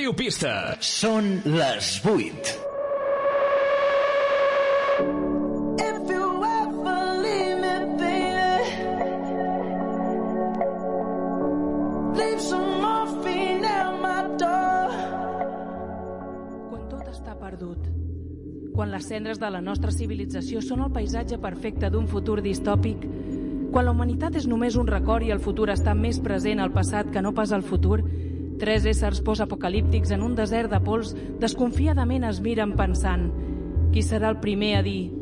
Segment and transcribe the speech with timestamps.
[0.00, 0.50] Ràdio Pista.
[0.80, 2.52] Són les 8.
[5.76, 8.54] If you ever leave me, baby,
[12.16, 14.88] leave some morphine at my door.
[16.70, 17.84] Quan tot està perdut,
[18.72, 23.04] quan les cendres de la nostra civilització són el paisatge perfecte d'un futur distòpic,
[23.68, 27.12] quan la humanitat és només un record i el futur està més present al passat
[27.12, 28.00] que no pas al futur,
[28.60, 33.30] tres éssers postapocalíptics en un desert de pols desconfiadament es miren pensant
[33.90, 35.19] qui serà el primer a dir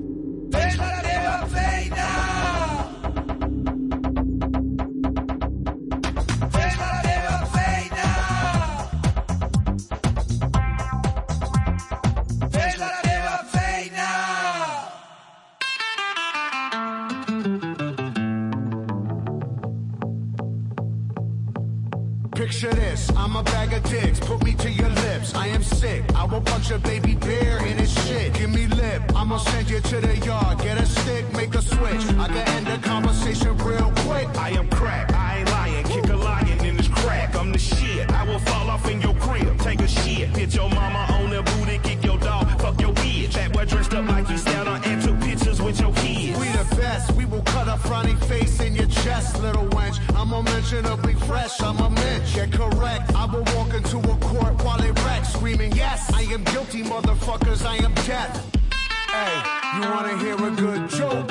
[57.29, 58.57] motherfuckers, I am death.
[59.11, 61.31] Hey, you wanna hear a good joke?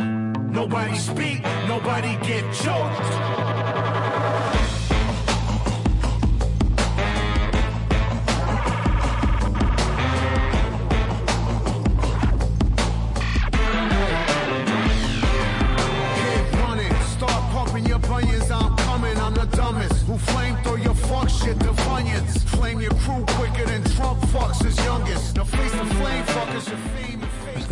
[0.50, 4.17] Nobody speak, nobody get choked.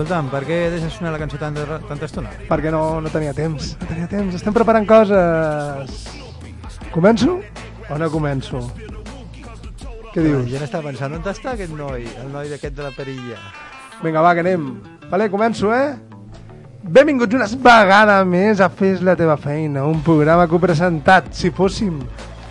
[0.05, 2.29] Escolta'm, per què deixes sonar la cançó tant de, tanta estona?
[2.45, 3.71] Perquè no, no tenia temps.
[3.79, 4.35] No tenia temps.
[4.37, 6.03] Estem preparant coses.
[6.93, 7.39] Començo
[7.89, 8.61] o no començo?
[10.11, 10.45] Què dius?
[10.51, 12.05] gent està pensant, on està aquest noi?
[12.21, 13.39] El noi d'aquest de la perilla.
[14.03, 14.69] Vinga, va, que anem.
[15.09, 15.97] Vale, començo, eh?
[16.85, 21.97] Benvinguts una vegada més a Fes la teva feina, un programa que presentat, si fóssim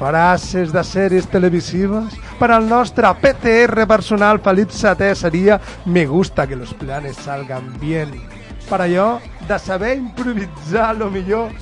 [0.04, 6.56] frases de sèries televisives, per al nostre PTR personal Felip Setè seria Me gusta que
[6.56, 8.12] los planes salgan bien.
[8.68, 11.52] Per allò de saber improvisar lo millor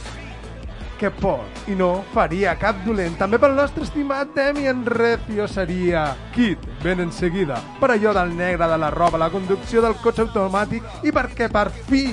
[0.98, 3.14] que pot i no faria cap dolent.
[3.18, 6.04] També pel nostre estimat Demian Recio seria
[6.34, 7.58] Kit, ben en seguida.
[7.80, 11.68] Per allò del negre de la roba, la conducció del cotxe automàtic i perquè per
[11.88, 12.08] fi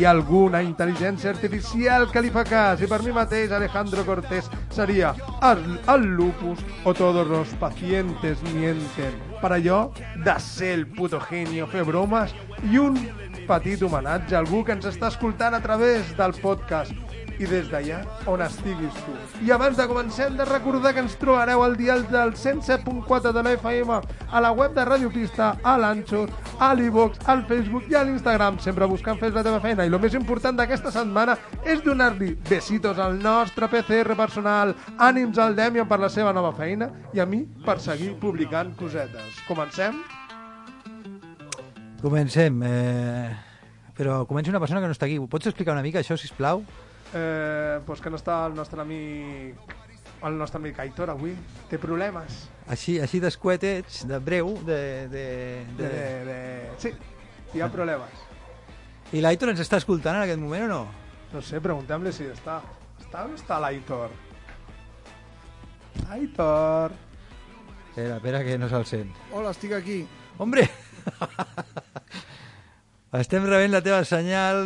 [0.00, 2.80] ha alguna intel·ligència artificial que li fa cas.
[2.80, 5.12] I per mi mateix, Alejandro Cortés seria
[5.44, 9.18] el, el lupus o todos los pacientes mienten.
[9.42, 9.82] Per allò
[10.24, 12.32] de ser el puto genio, fer bromes
[12.70, 12.96] i un
[13.46, 17.11] petit homenatge a algú que ens està escoltant a través del podcast
[17.42, 19.14] i des d'allà on estiguis tu.
[19.42, 23.42] I abans de començar hem de recordar que ens trobareu al dial del 107.4 de
[23.42, 23.98] la FM,
[24.30, 26.26] a la web de Radio Pista, a l'Anxo,
[26.58, 29.84] a l'Ivox, al Facebook i a l'Instagram, sempre buscant Fes la teva feina.
[29.84, 35.56] I el més important d'aquesta setmana és donar-li besitos al nostre PCR personal, ànims al
[35.58, 39.42] Demian per la seva nova feina i a mi per seguir publicant cosetes.
[39.48, 40.02] Comencem?
[42.02, 42.62] Comencem.
[42.66, 43.32] Eh...
[43.92, 45.18] Però comença una persona que no està aquí.
[45.30, 46.64] Pots explicar una mica això, si plau?
[47.12, 49.74] Eh, pues que no està el nostre amic
[50.24, 51.34] el nostre amic Aitor avui
[51.68, 54.78] té problemes Així, així d'escuetets, de breu, de...
[55.12, 55.24] de,
[55.76, 55.90] de, de...
[55.92, 56.38] de, de...
[56.80, 56.94] sí,
[57.52, 58.24] hi ha problemes
[59.12, 60.82] I l'Aitor ens està escoltant en aquest moment o no?
[61.34, 62.62] no sé, preguntem-li si està
[63.02, 64.14] està on està l'Aitor
[66.16, 66.96] Aitor
[67.92, 69.10] Espera, espera, que no se'l sent.
[69.36, 69.98] Hola, estic aquí.
[70.40, 70.64] Hombre!
[73.12, 74.62] Estem rebent la teva senyal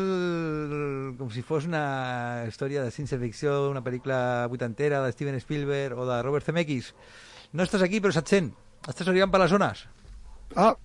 [1.19, 6.21] com si fos una història de ciència-ficció, una pel·lícula vuitantera de Steven Spielberg o de
[6.23, 6.93] Robert Zemeckis.
[7.53, 8.53] No estàs aquí, però se't sent.
[8.87, 9.83] Estàs arribant per les zones.
[10.55, 10.77] Ah,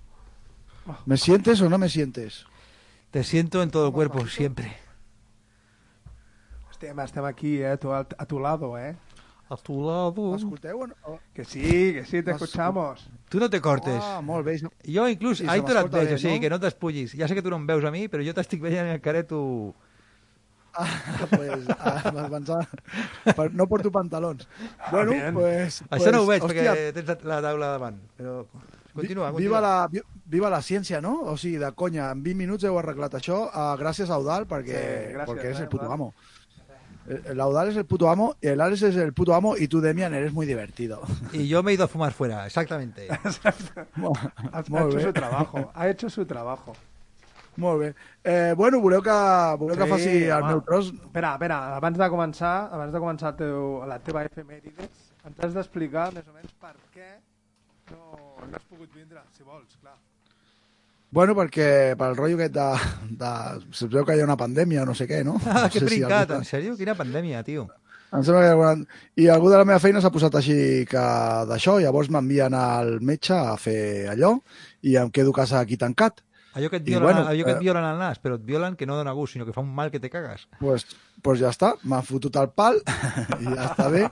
[1.05, 2.47] ¿me sientes o no me sientes?
[3.11, 4.73] Te siento en todo el cuerpo, siempre.
[6.71, 8.95] estem, estem aquí, eh, tu, a, a tu lado, eh
[9.51, 10.29] A tu lado.
[10.31, 11.17] M'escolteu o no?
[11.35, 13.99] que sí, que sí, te escuchamos Tu no te cortes.
[13.99, 14.53] Ah, molt bé.
[14.87, 16.41] Jo inclús, se Aitor et veig, o sigui, no?
[16.45, 17.15] que no t'espullis.
[17.19, 19.01] Ja sé que tu no em veus a mi, però jo t'estic veient en el
[19.03, 19.41] careto...
[20.73, 20.87] Ah,
[21.29, 22.63] pues, ah, pensava.
[23.35, 24.47] Per- No porto pantalons.
[24.89, 25.33] Bueno, bien.
[25.35, 25.81] pues...
[25.91, 27.97] Això no ho veig, hòstia, perquè tens la- la taula davant.
[28.15, 28.45] Però
[28.95, 29.61] continua, vi- Viva continua.
[29.65, 31.17] la, vi- viva la ciència, no?
[31.27, 34.79] O sigui, de conya, en 20 minuts heu arreglat això, uh, gràcies a Eudal, perquè,
[34.79, 36.13] Sí, gràcies, perquè és eh, el puto amo.
[37.07, 39.81] El Audal es el puto amo, y el Alex es el puto amo, y tú,
[39.81, 41.01] Demian, eres muy divertido.
[41.33, 43.07] Y yo me he ido a fumar fuera, exactamente.
[44.53, 45.71] Ha, ha hecho su trabajo.
[45.73, 46.73] Ha hecho su trabajo.
[47.57, 47.95] Molt bé.
[48.23, 49.11] Eh, bueno, voleu que,
[49.59, 50.47] voleu que faci el home.
[50.47, 50.93] meu tros?
[50.93, 55.57] Espera, espera, abans de començar, abans de començar el teu, la teva efemèrides, ens has
[55.57, 57.09] d'explicar més o menys per què
[57.91, 59.97] no, no has pogut vindre, si vols, clar.
[61.11, 62.67] Bueno, perquè pel rotllo aquest de,
[63.19, 63.31] de...
[63.75, 65.35] Se veu que hi ha una pandèmia o no sé què, no?
[65.45, 66.77] Ah, no que sé si algú- en sèrio?
[66.79, 67.67] Quina pandèmia, tio.
[68.11, 68.97] Em sembla que hi ha alguna...
[69.19, 70.55] I algú de la meva feina s'ha posat així
[70.87, 71.03] que
[71.51, 74.37] d'això, llavors m'envien al metge a fer allò
[74.87, 76.23] i em quedo a casa aquí tancat.
[76.55, 78.43] Allò que et I violen, bueno, allò que et eh, violen al nas, però et
[78.43, 80.47] violen que no dona gust, sinó que fa un mal que te cagues.
[80.59, 80.83] pues,
[81.23, 82.81] pues ja està, m'ha fotut el pal
[83.43, 84.03] i ja està bé.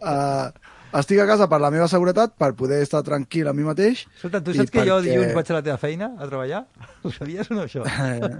[0.00, 0.52] Uh,
[0.98, 4.06] estic a casa per la meva seguretat, per poder estar tranquil amb mi mateix.
[4.16, 6.64] Escolta, tu saps que jo perquè- dilluns vaig a la teva feina a treballar?
[7.04, 7.84] Ho sabies o no, això?
[7.86, 8.30] Eh,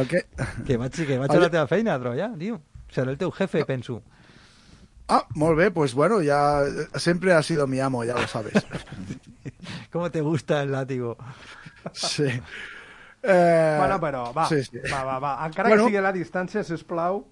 [0.00, 0.24] el què?
[0.66, 2.60] Que vaig, que vaig a la teva feina a treballar, tio.
[2.92, 4.02] Serà el teu jefe, penso.
[5.08, 6.64] Ah, molt bé, pues bueno, ya
[6.96, 8.54] siempre ha sido mi amo, ya lo sabes.
[9.92, 11.16] ¿Cómo te gusta el látigo?
[11.92, 12.26] Sí.
[13.28, 14.78] Eh, bueno, però, va, sí, sí.
[14.92, 15.46] va, va, va.
[15.48, 15.82] Encara Bueno.
[15.82, 17.24] que sigui a la distància, sisplau,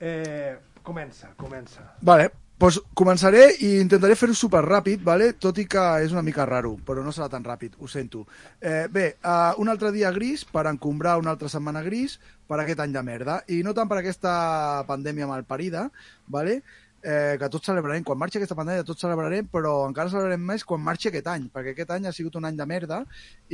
[0.00, 1.84] eh, comença, comença.
[2.00, 5.32] Vale, pues començaré i intentaré fer-ho super ràpid, vale?
[5.36, 8.24] tot i que és una mica raro, però no serà tan ràpid, ho sento.
[8.60, 12.16] Eh, bé, uh, un altre dia gris per encombrar una altra setmana gris
[12.48, 15.90] per aquest any de merda, i no tant per aquesta pandèmia malparida,
[16.32, 16.62] vale?
[17.06, 20.82] Eh, que tots celebrarem, quan marxi aquesta pandèmia tots celebrarem, però encara celebrarem més quan
[20.82, 22.98] marxi aquest any, perquè aquest any ha sigut un any de merda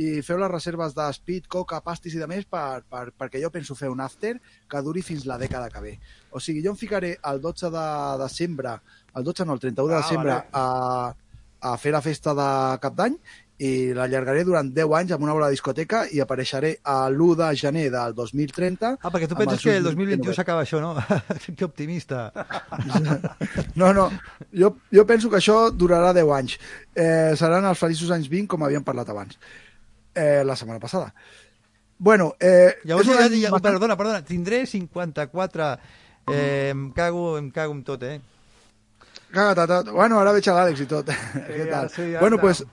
[0.01, 3.51] i feu les reserves de speed, coca, pastis i de més per, per, perquè jo
[3.53, 4.33] penso fer un after
[4.69, 5.93] que duri fins la dècada que ve.
[6.33, 7.87] O sigui, jo em ficaré el 12 de
[8.23, 8.79] desembre,
[9.15, 10.49] el 12 no, el 31 de Ah, desembre vale.
[10.53, 11.15] a,
[11.73, 12.49] a fer la festa de
[12.83, 13.13] cap d'any
[13.63, 17.49] i l'allargaré durant 10 anys amb una bola de discoteca i apareixeré a l'1 de
[17.61, 20.35] gener del 2030 Ah, perquè tu amb penses que el ulls 2021 oberts.
[20.41, 20.91] s'acaba això, no?
[21.57, 22.25] que optimista.
[23.75, 24.09] No, no,
[24.53, 26.57] jo, jo penso que això durarà 10 anys.
[26.95, 29.37] Eh, seran els feliços anys 20, com havíem parlat abans,
[30.15, 31.13] eh, la setmana passada.
[31.97, 35.77] Bueno, eh, Llavors, ja, ja, bastant- perdona, perdona, tindré 54...
[36.31, 38.19] Eh, em, cago, em cago en tot, eh?
[39.33, 39.89] Caga't a tot.
[39.91, 41.09] Bueno, ara veig a l'Àlex i tot.
[41.33, 41.89] Què ara tal?
[41.91, 42.41] sí, ja bueno, està.
[42.45, 42.63] pues,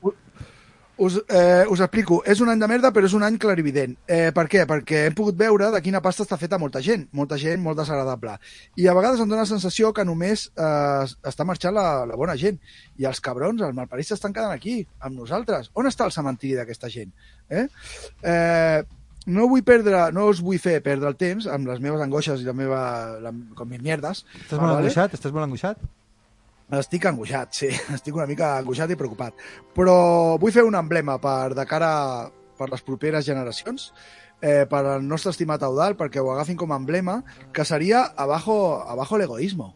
[1.00, 2.20] us, eh, us explico.
[2.28, 3.96] És un any de merda, però és un any clarivident.
[4.06, 4.66] Eh, per què?
[4.68, 7.08] Perquè hem pogut veure de quina pasta està feta molta gent.
[7.16, 8.36] Molta gent molt desagradable.
[8.76, 12.36] I a vegades em dóna la sensació que només eh, està marxant la, la bona
[12.40, 12.60] gent.
[13.00, 15.72] I els cabrons, els malparits, estan quedant aquí, amb nosaltres.
[15.74, 17.14] On està el cementiri d'aquesta gent?
[17.48, 17.66] Eh?
[18.22, 18.82] Eh,
[19.30, 22.48] no vull perdre, no us vull fer perdre el temps amb les meves angoixes i
[22.48, 22.82] la meva,
[23.24, 24.24] la, com mis mierdes.
[24.44, 25.16] Estàs molt angoixat?
[25.16, 25.80] Estàs molt angoixat?
[26.78, 27.68] Estic angoixat, sí.
[27.96, 29.34] Estic una mica angoixat i preocupat.
[29.74, 31.90] Però vull fer un emblema per de cara
[32.60, 33.90] per les properes generacions,
[34.40, 37.22] eh, per al nostre estimat Audal, perquè ho agafin com a emblema,
[37.52, 39.74] que seria abajo, abajo el egoísmo.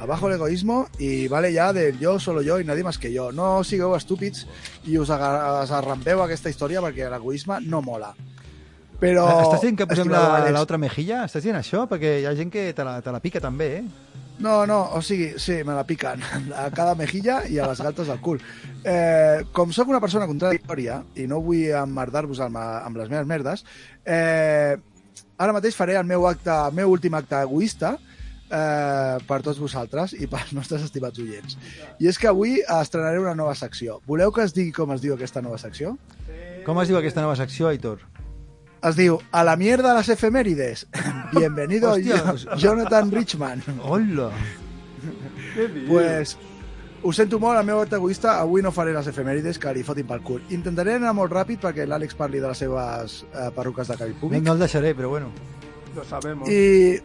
[0.00, 3.32] Abajo el egoísmo y vale ya del yo, solo yo y nadie más que yo.
[3.32, 4.44] No sigueu estúpids
[4.86, 8.12] i us, us arrampeu aquesta història perquè l'egoisme no mola.
[8.98, 9.24] Però...
[9.46, 11.24] Estàs dient que posem estimado la- l'altra mejilla?
[11.26, 11.86] Estàs dient això?
[11.90, 13.84] Perquè hi ha gent que te la, te la pica també, eh?
[14.38, 16.22] No, no, o sigui, sí, me la piquen
[16.54, 18.38] a cada mejilla i a les galtes del cul.
[18.86, 23.64] Eh, com sóc una persona contradictòria i no vull emmerdar-vos amb, amb les meves merdes,
[24.06, 24.76] eh,
[25.38, 30.14] ara mateix faré el meu, acte, el meu últim acte egoista eh, per tots vosaltres
[30.14, 31.58] i pels nostres estimats oients.
[31.98, 33.98] I és que avui estrenaré una nova secció.
[34.06, 35.96] Voleu que es digui com es diu aquesta nova secció?
[36.66, 38.06] Com es diu aquesta nova secció, Aitor?
[38.82, 40.86] Es diu A la mierda las efemérides.
[41.32, 41.96] Bienvenido,
[42.56, 43.62] Jonathan Richman.
[43.82, 44.30] Hola!
[45.88, 46.36] Pues
[47.02, 50.22] ho sento molt, el meu egoista, avui no faré les efemèrides que li fotin pel
[50.26, 50.40] cul.
[50.54, 54.20] Intentaré anar molt ràpid perquè l'Àlex parli de les seves eh, perruques de cabell No,
[54.20, 54.42] públic.
[54.42, 55.30] no el deixaré, però bueno.
[55.94, 56.48] Lo sabemos.
[56.50, 56.98] I,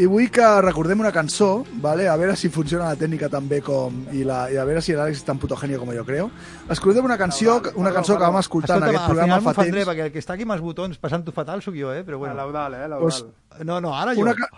[0.00, 2.06] I vull que recordem una cançó, ¿vale?
[2.08, 3.98] a veure si funciona la tècnica també com...
[4.12, 6.30] I, la, i a veure si l'Àlex és tan puto genio com jo creo.
[6.72, 9.86] Escoltem una canció, una cançó que vam escoltar en Escolta, aquest al programa fa temps.
[9.90, 12.04] perquè el que està aquí amb els botons passant-ho fatal sóc jo, eh?
[12.04, 12.34] Però Bueno.
[12.34, 12.46] bueno.
[12.52, 12.98] L'Eudal, eh?
[13.00, 13.66] Pues, L'Eudal.
[13.68, 14.22] No, no, ara jo.
[14.24, 14.48] una, ca...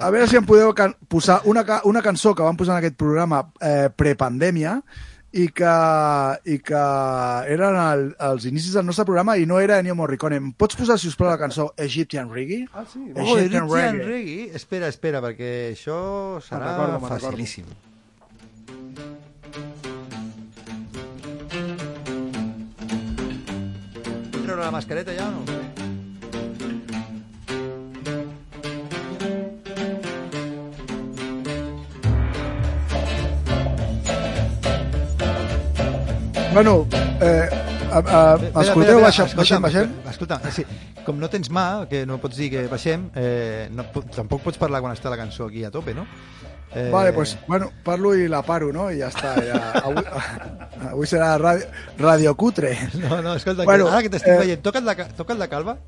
[0.00, 2.80] A veure si em podeu can posar una, ca una cançó que vam posar en
[2.80, 4.80] aquest programa eh, prepandèmia
[5.32, 5.74] i que,
[6.50, 6.80] i que
[7.54, 10.40] eren el, els inicis del nostre programa i no era Ennio Morricone.
[10.42, 12.66] Em pots posar, si us plau, la cançó Egyptian Reggae?
[12.74, 12.98] Ah, sí?
[13.14, 14.08] Oh, Egyptian Egyptian Reggae.
[14.10, 14.50] Reggae.
[14.58, 16.00] Espera, espera, perquè això
[16.42, 17.14] serà recordo, recordo.
[17.14, 17.70] facilíssim.
[24.40, 25.69] Treure la mascareta ja o no?
[36.52, 36.86] Bueno,
[37.20, 37.48] eh,
[37.92, 39.90] a, a, escolteu, baixem, baixem, baixem.
[40.10, 40.64] Escolta, eh, sí,
[41.06, 44.58] com no tens mà, que no pots dir que baixem, eh, no, po- tampoc pots
[44.58, 46.06] parlar quan està la cançó aquí a tope, no?
[46.74, 48.90] Eh, Vale, pues, bueno, parlo i la paro, no?
[48.90, 49.34] I ja està.
[49.46, 50.04] Ja, avui,
[50.92, 51.66] avui serà radio,
[51.98, 52.76] radio cutre.
[52.98, 55.48] No, no, escolta, Bueno, que, ara que t'estic eh, veient, toca't la, ca- toca't la
[55.50, 55.78] calva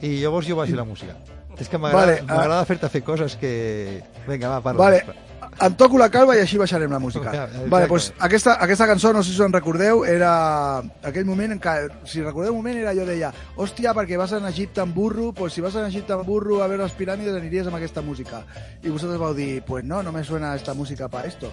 [0.00, 1.16] i llavors jo baixo la música.
[1.58, 2.64] És que m'agrada Vale, ah.
[2.68, 4.02] fer-te fer coses que...
[4.28, 4.84] Vinga, va, parla.
[4.84, 5.27] Vale,
[5.60, 7.32] em toco la calva i així baixarem la música.
[7.32, 7.64] Exacte.
[7.70, 11.60] Vale, pues, aquesta, aquesta cançó, no sé si us en recordeu, era aquell moment en
[11.62, 11.76] què,
[12.08, 15.54] si recordeu un moment, era jo deia, hòstia, perquè vas a Egipte amb burro, pues
[15.54, 18.44] si vas a Egipte amb burro a veure les piràmides aniries amb aquesta música.
[18.82, 21.52] I vosaltres vau dir, pues no, no me suena esta música para esto.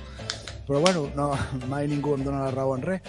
[0.65, 1.33] Però bueno, no,
[1.69, 3.01] mai ningú em dona la raó en res.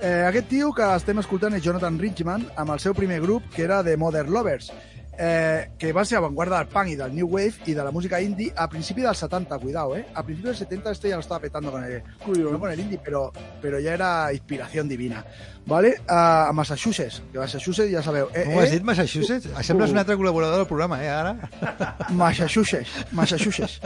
[0.00, 3.62] Eh, aquest tio que estem escoltant és Jonathan Richman amb el seu primer grup, que
[3.62, 4.72] era The Mother Lovers,
[5.18, 8.20] eh, que va ser avantguarda del punk i del new wave i de la música
[8.20, 10.04] indie a principi dels 70, cuidado, eh?
[10.14, 13.00] A principi dels 70 este ya lo estaba petando con el, no con el indie,
[13.02, 15.24] pero, pero ya era inspiración divina.
[15.66, 16.00] ¿Vale?
[16.06, 18.28] A, a Massachusetts, que Massachusetts ja sabeu.
[18.32, 18.76] Eh, Com has eh?
[18.78, 19.48] dit, Massachusetts?
[19.66, 21.34] Sembles un altre col·laborador del programa, eh, ara?
[22.10, 23.80] Massachusetts, Massachusetts.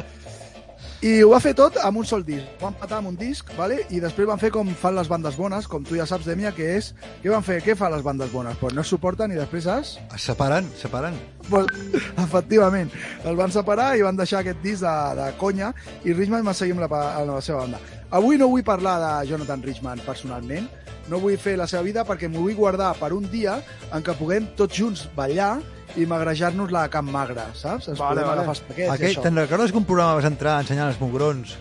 [1.00, 2.44] I ho va fer tot amb un sol disc.
[2.58, 3.78] Ho van patar amb un disc, vale?
[3.88, 6.66] i després van fer com fan les bandes bones, com tu ja saps, Demia, que
[6.76, 6.90] és...
[7.22, 7.56] Què van fer?
[7.64, 8.58] Què fan les bandes bones?
[8.60, 9.94] Pues no es suporten i després es...
[10.12, 11.16] Es separen, separen.
[11.48, 11.72] Pues,
[12.26, 12.92] efectivament,
[13.24, 15.72] el van separar i van deixar aquest disc de, de conya
[16.04, 17.80] i Richman va seguir amb la, amb la seva banda.
[18.20, 20.68] Avui no vull parlar de Jonathan Richman personalment,
[21.08, 23.56] no vull fer la seva vida perquè m'ho vull guardar per un dia
[23.88, 25.54] en què puguem tots junts ballar
[25.96, 27.88] i magrejar-nos la Camp Magre, saps?
[27.88, 28.32] Ens Vale, podem vale.
[28.42, 29.22] agafar els paquets i Aquell, això.
[29.26, 31.56] te'n recordes que un programa vas entrar ensenyant els mugrons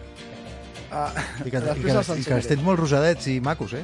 [0.92, 1.12] Ah,
[1.46, 1.74] i que, i que,
[2.18, 3.84] i que els tens molt rosadets i macos, eh?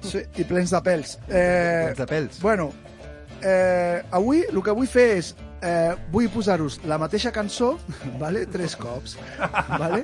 [0.00, 1.18] Sí, i plens de pèls.
[1.28, 2.38] Eh, Plens de pèls.
[2.40, 2.70] Bueno,
[3.42, 7.76] eh, avui el que vull fer és eh, vull posar-vos la mateixa cançó,
[8.22, 8.44] vale?
[8.50, 9.16] tres cops.
[9.78, 10.02] Vale?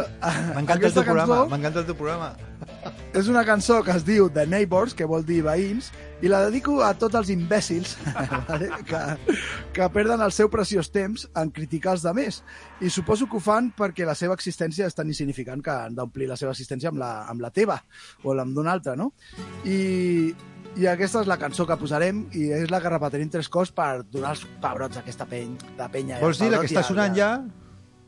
[0.56, 2.34] M'encanta el teu programa, m'encanta el teu programa.
[3.14, 5.90] és una cançó que es diu The Neighbors, que vol dir veïns,
[6.24, 7.94] i la dedico a tots els imbècils
[8.48, 8.70] vale?
[8.88, 9.02] que,
[9.76, 12.40] que perden el seu preciós temps en criticar els demés.
[12.80, 16.30] I suposo que ho fan perquè la seva existència és tan insignificant que han d'omplir
[16.30, 17.78] la seva existència amb la, amb la teva
[18.24, 19.12] o amb d'una altra, no?
[19.68, 20.32] I,
[20.74, 24.02] i aquesta és la cançó que posarem i és la que repetirem tres cops per
[24.02, 26.18] donar els pebrots a aquesta peny, de penya.
[26.22, 27.36] Vols dir la que està sonant ja?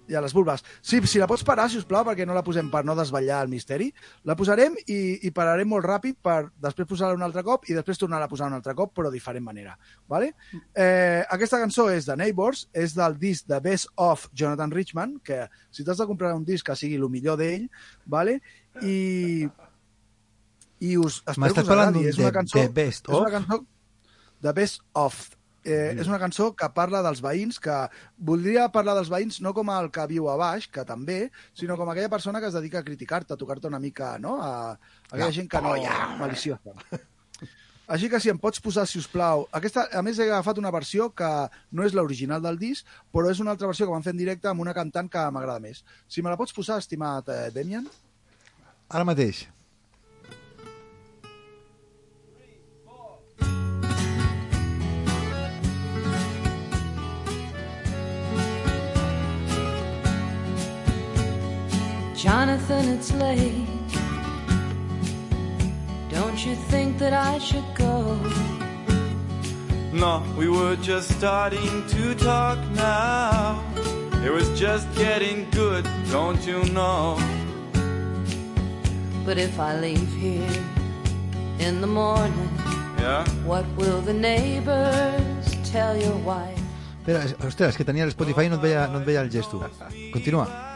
[0.08, 0.62] i a les vulves.
[0.82, 3.40] Sí, si la pots parar, si us plau, perquè no la posem per no desvetllar
[3.44, 3.88] el misteri.
[4.26, 7.98] La posarem i, i pararem molt ràpid per després posar-la un altre cop i després
[7.98, 9.76] tornar a posar un altre cop, però de diferent manera.
[10.10, 10.32] Vale?
[10.74, 15.44] Eh, aquesta cançó és de Neighbors, és del disc The Best of Jonathan Richman, que
[15.70, 17.68] si t'has de comprar un disc que sigui el millor d'ell,
[18.06, 18.40] vale?
[18.84, 19.46] i
[20.80, 22.06] i us espero que us agradi.
[22.10, 23.34] És una cançó, The Best és una of?
[23.38, 23.64] cançó
[24.42, 25.24] The Best of.
[25.66, 27.74] Eh, és una cançó que parla dels veïns, que
[28.28, 31.90] voldria parlar dels veïns no com el que viu a baix, que també, sinó com
[31.90, 34.36] aquella persona que es dedica a criticar-te, a tocar-te una mica, no?
[34.38, 35.74] A, a aquella gent que no...
[36.20, 36.76] maliciosa.
[37.90, 40.72] Així que si em pots posar, si us plau, aquesta, a més he agafat una
[40.74, 41.32] versió que
[41.70, 44.50] no és l'original del disc, però és una altra versió que van fer en directe
[44.50, 45.84] amb una cantant que m'agrada més.
[46.10, 47.86] Si me la pots posar, estimat eh, Demian?
[48.90, 49.46] Ara mateix.
[62.26, 63.68] Jonathan, it's late.
[66.10, 68.18] Don't you think that I should go?
[69.92, 73.62] No, we were just starting to talk now.
[74.24, 77.16] It was just getting good, don't you know?
[79.24, 80.50] But if I leave here
[81.60, 82.50] in the morning,
[82.98, 83.24] Yeah?
[83.44, 86.58] what will the neighbors tell your wife?
[87.06, 89.62] Espera, ostres, que tenia l'Spotify i no et veia, no et veia el gesto.
[90.12, 90.75] Continua.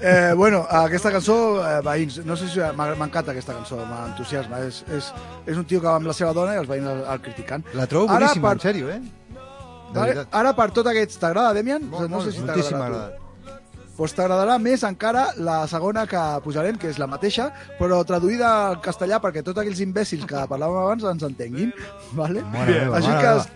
[0.00, 4.60] Eh, bueno, aquesta cançó, eh, veïns, no sé si m'encanta aquesta cançó, m'entusiasma.
[4.66, 5.12] És, és,
[5.46, 7.64] és un tio que va amb la seva dona i els veïns el, el criticant.
[7.74, 9.00] La trobo Ara, boníssima, per- en sèrio, eh?
[9.96, 10.26] Veritat.
[10.34, 11.84] ara per tot aquests, t'agrada, Demian?
[11.88, 13.22] Molt, no sé molt, si moltíssim m'ha t'agradarà.
[14.60, 17.46] més encara la segona que posarem, que és la mateixa,
[17.78, 21.72] però traduïda al castellà perquè tots aquells imbècils que parlàvem abans ens entenguin.
[22.12, 22.42] Vale?
[22.52, 23.46] Mare Així mare que meva.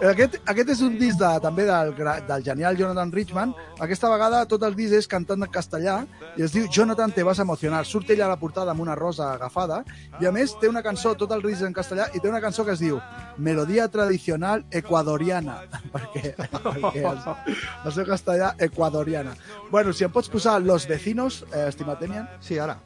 [0.00, 1.92] Es- aquest, aquest és un disc de, també del,
[2.28, 3.54] del genial Jonathan Richman.
[3.80, 5.96] Aquesta vegada tot el disc és cantant en castellà
[6.36, 7.84] i es diu Jonathan te vas emocionar.
[7.86, 9.82] Surt ella a la portada amb una rosa agafada
[10.20, 12.64] i a més té una cançó, tot el disc en castellà, i té una cançó
[12.64, 13.00] que es diu
[13.38, 15.60] Melodia tradicional ecuadoriana
[15.94, 17.20] perquè, perquè el,
[17.84, 19.34] el seu castellà ecuadoriana.
[19.70, 22.28] Bueno, si em pots posar Los Vecinos, eh, estimat Demian.
[22.40, 22.78] Sí, ara.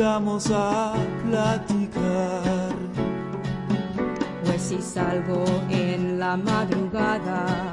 [0.00, 0.94] Sigamos a
[1.28, 2.72] platicar.
[4.46, 7.70] Pues si salgo en la madrugada,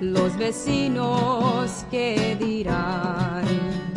[0.00, 3.44] los vecinos qué dirán.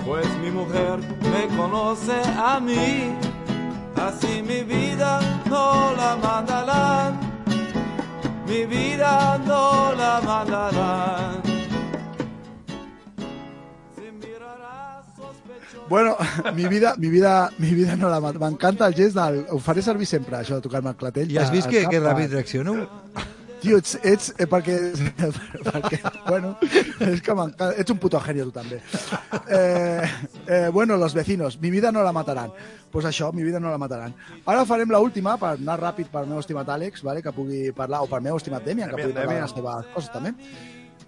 [0.03, 0.97] Pues mi mujer
[1.31, 3.13] me conoce a mí,
[3.95, 7.19] así mi vida no la mandarán,
[8.47, 11.48] mi vida no la mandarán.
[15.89, 16.15] Bueno,
[16.55, 19.45] mi vida, mi vida, mi vida no la mat- M'encanta el gest del...
[19.49, 21.31] Ho faré servir sempre, això de tocar-me el clatell.
[21.31, 22.75] I has vist que, cap, que ràpid reacciono?
[23.59, 24.77] Tio, ets, ets eh, perquè,
[25.67, 25.97] perquè,
[26.29, 26.53] bueno,
[27.03, 27.73] és que m'encanta.
[27.81, 28.79] Ets un puto genio, tu també.
[29.49, 30.07] Eh,
[30.47, 32.53] eh, bueno, los vecinos, mi vida no la mataran.
[32.89, 34.15] Pues això, mi vida no la mataran.
[34.45, 37.99] Ara farem la última per anar ràpid per meu estimat Àlex, vale, que pugui parlar,
[38.05, 40.31] o per meu estimat Demian, que pugui parlar de les teves coses també.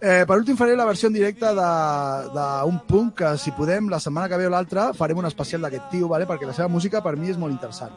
[0.02, 4.28] Eh, per últim faré la versió en directe d'un punt que, si podem, la setmana
[4.32, 6.26] que ve o l'altra farem un especial d'aquest tio, vale?
[6.26, 7.94] perquè la seva música per mi és molt interessant.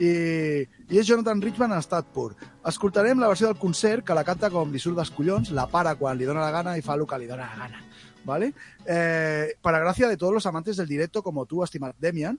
[0.00, 2.30] I, i és Jonathan Richman en estat pur.
[2.66, 5.92] Escoltarem la versió del concert que la canta com li surt dels collons, la para
[6.00, 7.84] quan li dona la gana i fa el que li dona la gana.
[8.24, 8.54] ¿vale?
[8.86, 12.38] Eh, para gracia de todos los amantes del directo como tú, estimat Demian,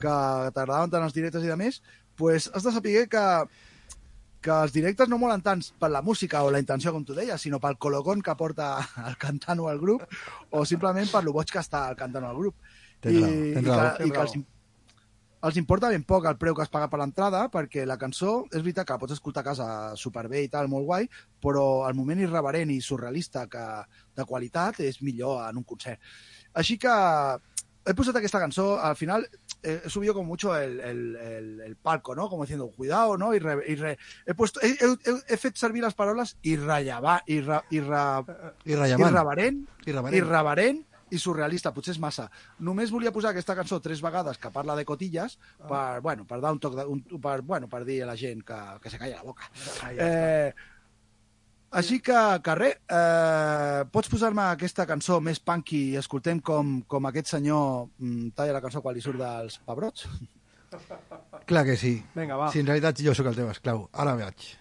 [0.00, 0.08] que
[0.56, 1.82] t'agradaven tant els directes i de més,
[2.16, 3.24] pues has de saber que
[4.44, 7.40] que els directes no molen tant per la música o la intenció, com tu deies,
[7.40, 8.74] sinó pel colocón que porta
[9.08, 10.04] el cantant o el grup,
[10.52, 12.74] o simplement per lo boig que està el cantant o el grup.
[13.04, 13.94] Tens raó, tens i, raó.
[13.96, 14.36] que, i que els,
[15.48, 18.62] els importa ben poc el preu que has pagat per l'entrada, perquè la cançó, és
[18.62, 19.66] veritat que pots escoltar a casa
[20.00, 21.08] superbé i tal, molt guai,
[21.44, 23.64] però el moment irreverent i surrealista que,
[24.16, 26.00] de qualitat és millor en un concert.
[26.56, 26.94] Així que
[27.84, 29.26] he posat aquesta cançó, al final
[29.64, 32.28] eh, he subido como mucho el, el, el, el palco, ¿no?
[32.28, 33.34] Como diciendo, cuidado, ¿no?
[33.34, 37.22] Y re- y re- he, puesto, he, he, he, he fet servir les paraules irrellevant,
[37.26, 38.24] irra, irra,
[38.64, 39.10] Irrellevant.
[39.10, 40.16] irreverent, Irreverent.
[40.22, 40.82] irreverent
[41.14, 42.24] i surrealista, potser és massa.
[42.64, 45.36] Només volia posar aquesta cançó tres vegades que parla de cotilles
[45.68, 48.42] per, bueno, per dar un toc de, un, per, bueno, per dir a la gent
[48.42, 49.50] que, que se calla la boca.
[49.92, 50.52] Eh,
[51.80, 52.18] així que,
[52.58, 58.34] res, eh, pots posar-me aquesta cançó més punky i escoltem com, com aquest senyor mm,
[58.38, 60.08] talla la cançó quan li surt dels pebrots?
[61.46, 61.96] Clar que sí.
[62.16, 62.50] Vinga, va.
[62.52, 63.88] Si en realitat jo sóc el teu esclau.
[63.92, 64.52] Ara veig.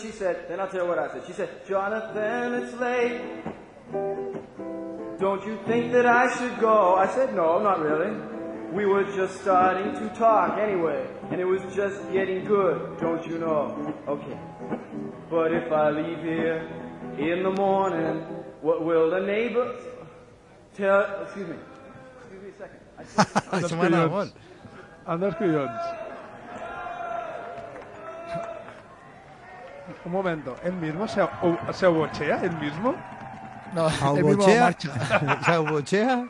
[0.00, 1.22] What she said, then I'll tell you what I said.
[1.26, 3.20] She said, Jonathan, it's late.
[5.18, 6.94] Don't you think that I should go?
[6.94, 8.16] I said, no, not really.
[8.72, 13.38] We were just starting to talk anyway, and it was just getting good, don't you
[13.38, 13.94] know?
[14.08, 14.38] Okay.
[15.28, 16.68] But if I leave here
[17.18, 18.22] in the morning,
[18.62, 19.80] what will the neighbors
[20.74, 21.22] tell?
[21.24, 21.56] Excuse me.
[22.20, 22.80] Excuse me a second.
[22.98, 24.32] I said, Els Això m'agrada molt.
[30.04, 32.40] Un momento, ¿él mismo se, o- se bochea?
[32.42, 32.94] ¿Él mismo?
[33.74, 35.40] No, el mismo marxa.
[35.44, 36.24] se aubochea,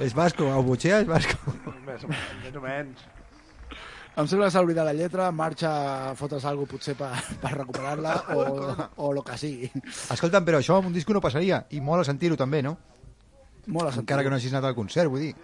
[0.00, 1.52] és vasco, aubochea és vasco.
[1.86, 3.04] Més o menys, més o menys.
[4.18, 5.70] Em sembla que s'ha oblidat la lletra, marxa
[6.10, 8.40] a fotre's alguna potser per, per recuperar-la o,
[9.06, 9.70] o lo que sigui.
[10.10, 12.74] Escolta'm, però això amb un disco no passaria, i mola sentir-ho també, no?
[13.68, 14.02] Mola sentir-ho.
[14.08, 15.34] Encara que no hagis anat al concert, vull dir.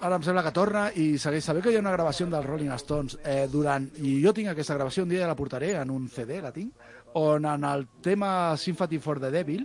[0.00, 1.42] Ara em sembla que torna i segueix.
[1.48, 3.88] Sabeu que hi ha una gravació dels Rolling Stones eh, durant...
[3.98, 6.70] I jo tinc aquesta gravació, un dia ja la portaré en un CD, la tinc,
[7.18, 9.64] on en el tema Sympathy for the Devil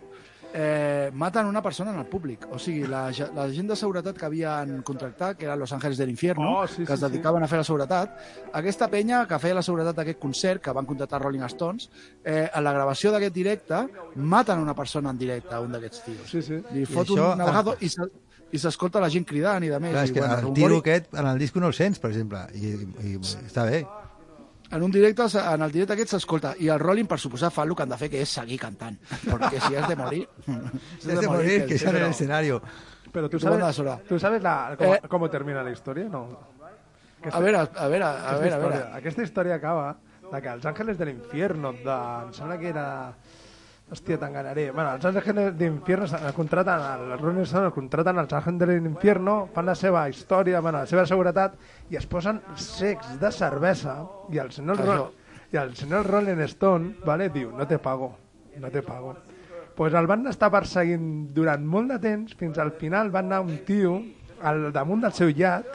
[0.55, 2.47] eh, maten una persona en el públic.
[2.49, 6.09] O sigui, la, la gent de seguretat que havien contractat, que eren Los Ángeles del
[6.09, 7.11] Infierno, Oh, sí, que es sí, sí.
[7.11, 8.17] dedicaven a fer la seguretat,
[8.57, 11.89] aquesta penya que feia la seguretat d'aquest concert, que van contractar Rolling Stones,
[12.23, 13.83] eh, en la gravació d'aquest directe,
[14.15, 16.29] maten una persona en directe, un d'aquests tios.
[16.33, 16.61] Sí, sí.
[16.73, 18.09] Li I fot això- un navegado i se-
[18.53, 19.91] i s'escolta la gent cridant i de més.
[19.95, 21.99] Clar, és i, que bueno, el Rumbori- tiro aquest en el disco no el sents,
[21.99, 22.73] per exemple, i,
[23.09, 23.83] i està bé.
[24.73, 27.75] en un directe, en el directe aquest s'escolta i el Rolling, per suposar, fa el
[27.75, 28.95] que han de fer, que és seguir cantant.
[29.25, 30.23] Perquè si has de morir...
[30.99, 32.61] Si has de morir, que sea en el però- escenario.
[33.11, 34.01] Pero tú Tu sabes.
[34.09, 35.01] ¿tú sabes la, cómo, Eh.
[35.07, 36.05] cómo termina la historia?
[36.09, 36.39] No.
[37.31, 38.97] A veure, a veure, a Aquesta veure, a història, veure.
[38.97, 39.97] aquesta història acaba
[40.33, 42.87] de que els Àngeles de l'Infierno, de, em sembla que era...
[43.91, 44.71] Hòstia, t'enganaré.
[44.71, 46.79] Bueno, els Àngeles de l'Infierno se- contraten,
[47.11, 51.05] els Rolling Stones contraten els Àngeles de l'Infierno, fan la seva història, bueno, la seva
[51.05, 51.53] seguretat,
[51.91, 53.99] i es posen secs de cervesa,
[54.31, 54.77] i el senyor.
[54.79, 55.11] Ro
[55.53, 58.15] i el senyor Rolling Stone vale, diu, no te pago,
[58.57, 59.15] no te pago.
[59.75, 63.57] pues el van estar perseguint durant molt de temps, fins al final van anar un
[63.65, 64.03] tio
[64.43, 65.65] al damunt del seu llat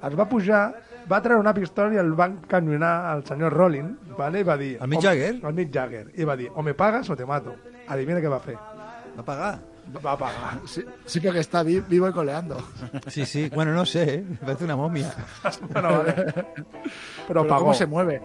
[0.00, 0.74] es va pujar,
[1.10, 4.40] va treure una pistola i el va canyonar al senyor Rollin, vale?
[4.40, 4.76] i va dir...
[4.80, 5.34] El Mick "O- Jagger?
[5.42, 6.06] El Mick Jagger.
[6.16, 7.54] I va dir, o me pagas o te mato.
[7.88, 8.56] Adivina què va fer.
[9.16, 9.58] Va pagar?
[10.04, 10.60] Va pagar.
[10.66, 12.56] Sí, sí porque está vi- vivo y coleando.
[13.06, 13.48] Sí, sí.
[13.54, 14.24] Bueno, no sé, ¿eh?
[14.40, 15.12] Parece una momia.
[15.72, 16.34] Bueno, vale.
[17.26, 17.60] Pero pagó.
[17.60, 18.22] ¿Cómo se mueve?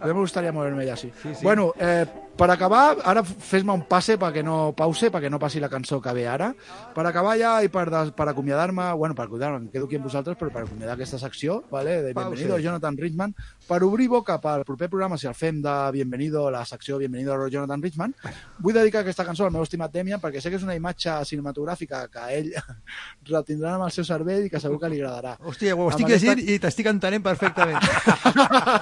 [0.00, 1.12] A mí me gustaría moverme ya así.
[1.22, 1.30] sí.
[1.42, 5.68] Bueno, eh, per acabar, ara fes-me un passe perquè no pause, perquè no passi la
[5.68, 6.52] cançó que ve ara.
[6.94, 10.06] Per acabar ja i per, des, per acomiadar-me, bueno, per acomiadar-me, em quedo aquí amb
[10.08, 12.14] vosaltres, però per acomiadar aquesta secció, vale, de.
[12.14, 13.34] Bienvenido Jonathan Richman,
[13.68, 17.82] per obrir boca pel proper programa, si el fem de Bienvenido, la secció Bienvenido Jonathan
[17.82, 18.14] Richman,
[18.58, 22.02] vull dedicar aquesta cançó al meu estimat Demian, perquè sé que és una imatge cinematogràfica
[22.12, 22.50] que ell
[23.32, 25.36] retindrà amb el seu cervell i que segur que li agradarà.
[25.40, 27.80] Hòstia, ho estic aquesta- llegint i t'estic entenent perfectament.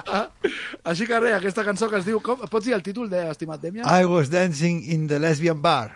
[0.91, 2.19] Així que res, aquesta cançó que es diu...
[2.23, 3.87] Com, pots dir el títol de estimat Demian?
[3.87, 5.91] I was dancing in the lesbian bar.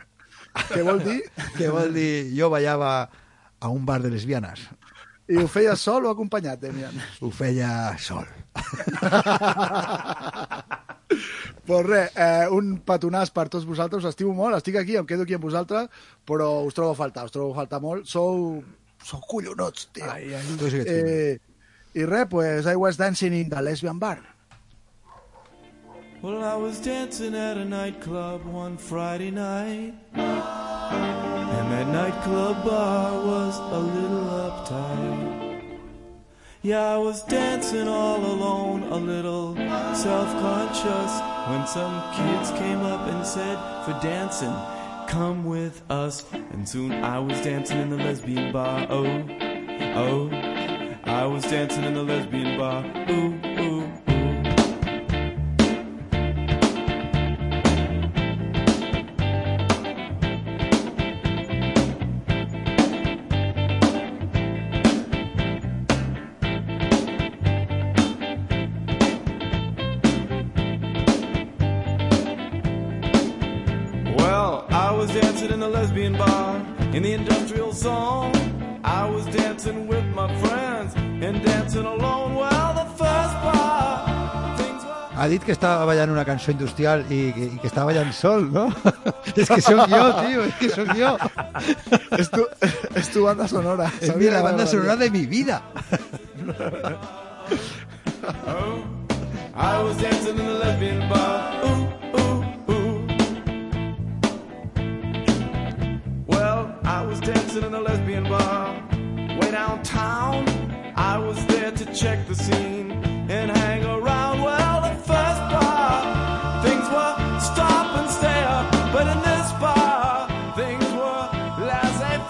[0.71, 1.19] Què vol dir?
[1.57, 2.91] Que vol dir, jo ballava
[3.59, 4.63] a un bar de lesbianes.
[5.27, 6.95] I ho feia sol o acompanyat, Demian?
[7.19, 7.69] Ho feia
[7.99, 8.23] sol.
[11.67, 15.23] Pues res, eh, un petonàs per tots vosaltres, us estimo molt, estic aquí, em quedo
[15.27, 15.89] aquí amb vosaltres,
[16.27, 18.07] però us trobo a faltar, us trobo a faltar molt.
[18.07, 18.63] Sou,
[19.03, 20.07] sou collonots, tio.
[20.11, 20.43] Ai, ai.
[20.59, 21.37] Tu sí Eh,
[21.97, 24.19] I res, pues, I was dancing in the lesbian bar.
[26.21, 29.93] Well, I was dancing at a nightclub one Friday night.
[30.15, 35.16] And that nightclub bar was a little uptight.
[36.67, 39.55] Yeah, I was dancing all alone, a little
[39.95, 41.13] self conscious.
[41.47, 44.53] When some kids came up and said, For dancing,
[45.07, 46.25] come with us.
[46.33, 48.85] And soon I was dancing in the lesbian bar.
[48.89, 49.05] Oh,
[49.95, 50.29] oh.
[51.05, 52.83] I was dancing in the lesbian bar.
[53.11, 53.89] Ooh, ooh.
[54.07, 54.16] Well,
[85.27, 88.45] Ha dit que estava ballant una cançó industrial i, que- i que estava ballant sol,
[88.47, 88.69] no?
[89.35, 91.09] és que sóc jo, tio, és que sóc jo.
[92.15, 92.45] és, tu,
[92.95, 93.89] és tu banda sonora.
[93.99, 95.59] És mi, la banda sonora de mi vida.
[98.47, 98.79] Oh,
[99.55, 101.65] I was dancing in the lesbian bar.
[101.65, 101.87] Ooh,
[102.21, 103.07] ooh, ooh.
[106.27, 108.73] Well, I was dancing in the lesbian bar
[109.41, 110.45] way downtown.
[110.95, 112.91] I was there to check the scene
[113.29, 114.36] and hang around.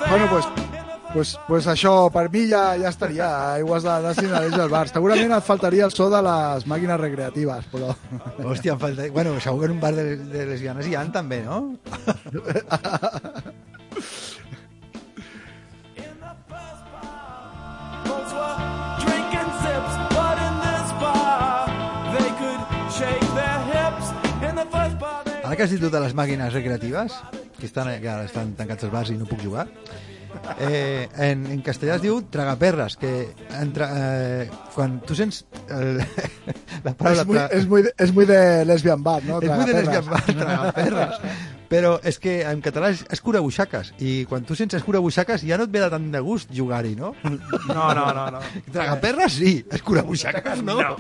[0.10, 0.46] Bueno, pues,
[1.14, 3.28] pues, pues això per mi ja, ja estaria.
[3.58, 4.88] Aigües de Dancing a l'Eix del Bar.
[4.88, 7.92] Segurament et faltaria el so de les màquines recreatives, però...
[8.40, 9.08] Hòstia, em falta...
[9.12, 11.76] Bueno, segur que en un bar de, de lesbianes hi han també, no?
[25.48, 27.14] Ara que has dit de les màquines recreatives,
[27.60, 29.68] que, estan, que ara estan tancats els bars i no puc jugar,
[30.60, 33.12] eh, en, en castellà es diu tragaperres, que
[33.60, 35.44] entre, eh, quan tu sents
[35.74, 35.98] el,
[36.86, 37.24] la paraula...
[37.24, 38.40] és, muy, tra- és, muy, de- és muy de
[38.70, 39.40] lesbian bar, no?
[39.44, 41.22] és muy de lesbian bar, tragaperres.
[41.68, 45.74] Però és que en català és escurabuixaques, i quan tu sents escurabuixaques ja no et
[45.74, 47.10] ve de tant de gust jugar-hi, no?
[47.26, 48.40] No, no, no, no.
[48.76, 50.78] Tragaperres sí, escurabuixaques no.
[50.80, 50.96] No.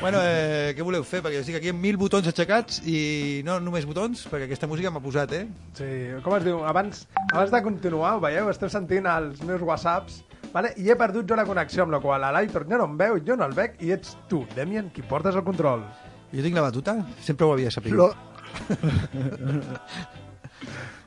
[0.00, 1.20] Bueno, eh, què voleu fer?
[1.22, 5.02] Perquè estic aquí amb mil botons aixecats i no només botons, perquè aquesta música m'ha
[5.04, 5.44] posat, eh?
[5.78, 5.90] Sí,
[6.24, 6.64] com es diu?
[6.66, 8.50] Abans, abans de continuar, ho veieu?
[8.50, 10.22] Esteu sentint els meus whatsapps
[10.52, 10.72] vale?
[10.82, 13.20] i he perdut jo la connexió, amb la qual a l'Aitor jo no em veu,
[13.26, 15.84] jo no el veig, i ets tu, Demian, qui portes el control.
[16.32, 17.92] Jo tinc la batuta, sempre ho havia sabut.
[17.94, 18.14] Lo-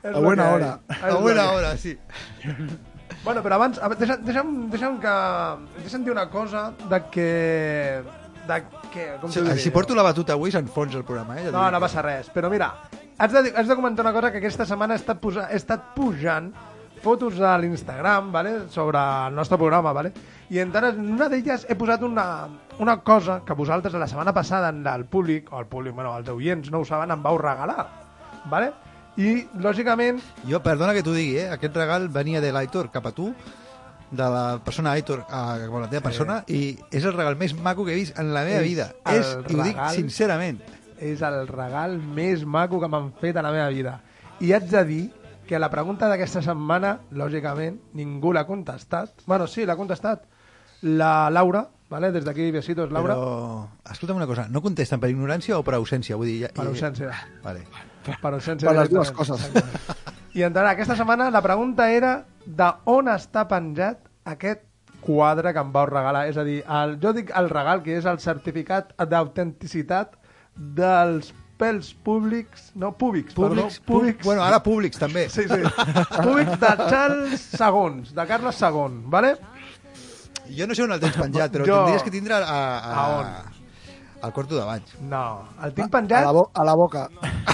[0.02, 0.80] A buena hora.
[0.88, 1.98] A buena hora, sí.
[3.24, 5.14] Bueno, però abans, deixa'm, deixa'm, deixa'm que...
[5.82, 7.26] Deixa'm dir una cosa de que...
[8.50, 8.58] De
[8.90, 9.56] que com diré?
[9.62, 11.46] Si porto la batuta avui s'enfonsa el programa, eh?
[11.46, 12.32] Ja No, no passa res.
[12.34, 12.72] Però mira,
[13.18, 15.94] has de, has de comentar una cosa que aquesta setmana he estat, posa, he estat
[15.94, 16.50] pujant
[17.00, 18.68] fotos a l'Instagram, vale?
[18.68, 20.12] sobre el nostre programa, vale?
[20.50, 22.26] i entre en una d'elles he posat una,
[22.78, 26.28] una cosa que vosaltres la setmana passada en el públic, o el públic, bueno, els
[26.28, 27.86] oients no ho saben, em vau regalar.
[28.50, 28.72] Vale?
[29.16, 31.48] I, lògicament, Jo, perdona que t'ho digui, eh?
[31.54, 33.30] Aquest regal venia de l'Aitor cap a tu,
[34.10, 37.92] de la persona Aitor a, la teva persona, i és el regal més maco que
[37.94, 38.90] he vist en la meva És vida.
[39.06, 40.60] És, i ho dic sincerament.
[41.00, 44.00] és el regal més maco que m'han fet a la meva vida.
[44.40, 45.02] I haig de dir
[45.46, 49.24] que la pregunta d'aquesta setmana, lògicament, ningú l'ha contestat.
[49.26, 50.26] Bueno, sí, l'ha contestat
[50.82, 52.12] la Laura, vale?
[52.12, 53.14] des d'aquí besitos, Laura.
[53.14, 56.16] Però, escolta'm una cosa, no contesten per ignorància o per ausència?
[56.16, 57.10] Vull dir, ja, Per ausència.
[57.42, 57.64] Vale.
[58.06, 58.68] Per ausència.
[58.68, 59.50] Per les dues coses.
[60.34, 62.12] I entrarà, aquesta setmana la pregunta era
[62.46, 63.98] de on està penjat
[64.30, 64.62] aquest
[65.02, 66.26] quadre que em vau regalar.
[66.30, 70.14] És a dir, el, jo dic el regal, que és el certificat d'autenticitat
[70.54, 74.24] dels pèls públics, no, públics, Públics, perdó, públics.
[74.24, 75.26] Bueno, ara públics, també.
[75.28, 75.60] Sí, sí.
[76.22, 79.34] públics de Charles II, de Carles II, vale?
[80.50, 83.04] Jo no sé on el tens penjat, però Jo- tindries que tindre a, a, A
[83.18, 83.59] on?
[84.22, 84.96] Al quarto de baix.
[85.00, 86.24] No, el tinc A penjat...
[86.26, 87.06] la, bo a la boca.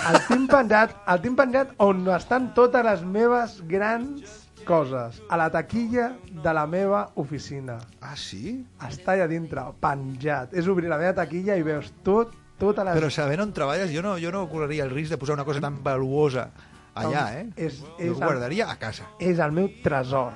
[0.07, 5.21] El tinc penjat, el tinc penjat on estan totes les meves grans coses.
[5.31, 7.79] A la taquilla de la meva oficina.
[8.03, 8.65] Ah, sí?
[8.83, 10.55] Està allà dintre, penjat.
[10.59, 12.97] És obrir la meva taquilla i veus tot, totes les...
[12.99, 15.63] Però sabent on treballes, jo no, jo no correria el risc de posar una cosa
[15.63, 16.49] tan valuosa
[16.97, 17.47] allà, eh?
[17.55, 19.07] És, és, Jo ho guardaria a casa.
[19.21, 20.33] és el meu tresor.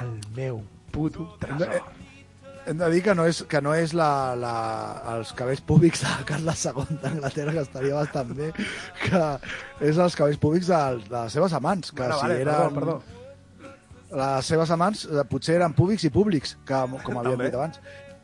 [0.00, 1.82] El meu puto tresor.
[2.66, 4.52] Hem de dir que no és, que no és la, la,
[5.16, 8.52] els cabells públics de Carles II d'Anglaterra, que estaria bastant bé,
[9.00, 9.22] que
[9.88, 12.78] és els cabells públics de, de les seves amants, que Bueno, si vale, eren...
[12.78, 13.18] perdó, perdó.
[14.22, 17.80] Les seves amants eh, potser eren públics i públics, que, com havíem dit abans.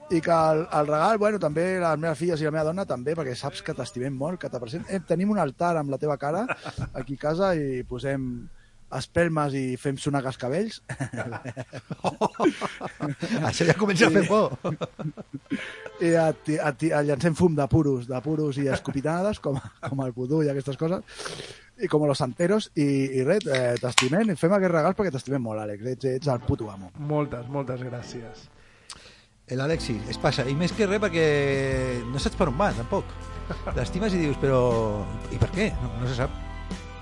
[0.09, 3.17] I que el, el regal, bueno, també les meves filles i la meva dona també,
[3.19, 4.87] perquè saps que t'estimem molt, que t'apreciem.
[4.87, 6.47] Eh, tenim un altar amb la teva cara
[7.01, 8.31] aquí a casa i posem
[8.97, 10.81] espelmes i fem sonar cascabells.
[13.49, 14.57] Això ja comença a fer por.
[16.05, 20.15] I et, et, et llancem fum de puros, de puros i escopitanades, com, com el
[20.17, 21.01] vudú i aquestes coses,
[21.79, 25.43] i com los santeros, i, i res, eh, t'estimem, i fem aquests regals perquè t'estimem
[25.51, 26.93] molt, Àlex, ets, ets el puto amo.
[27.11, 28.37] Moltes, moltes gràcies.
[29.49, 30.45] L'Alexis, es passa.
[30.45, 31.25] I més que res perquè
[32.13, 33.05] no saps per on va, tampoc.
[33.77, 34.61] L'estimes i dius, però...
[35.33, 35.73] I per què?
[35.81, 36.48] No, no se sap.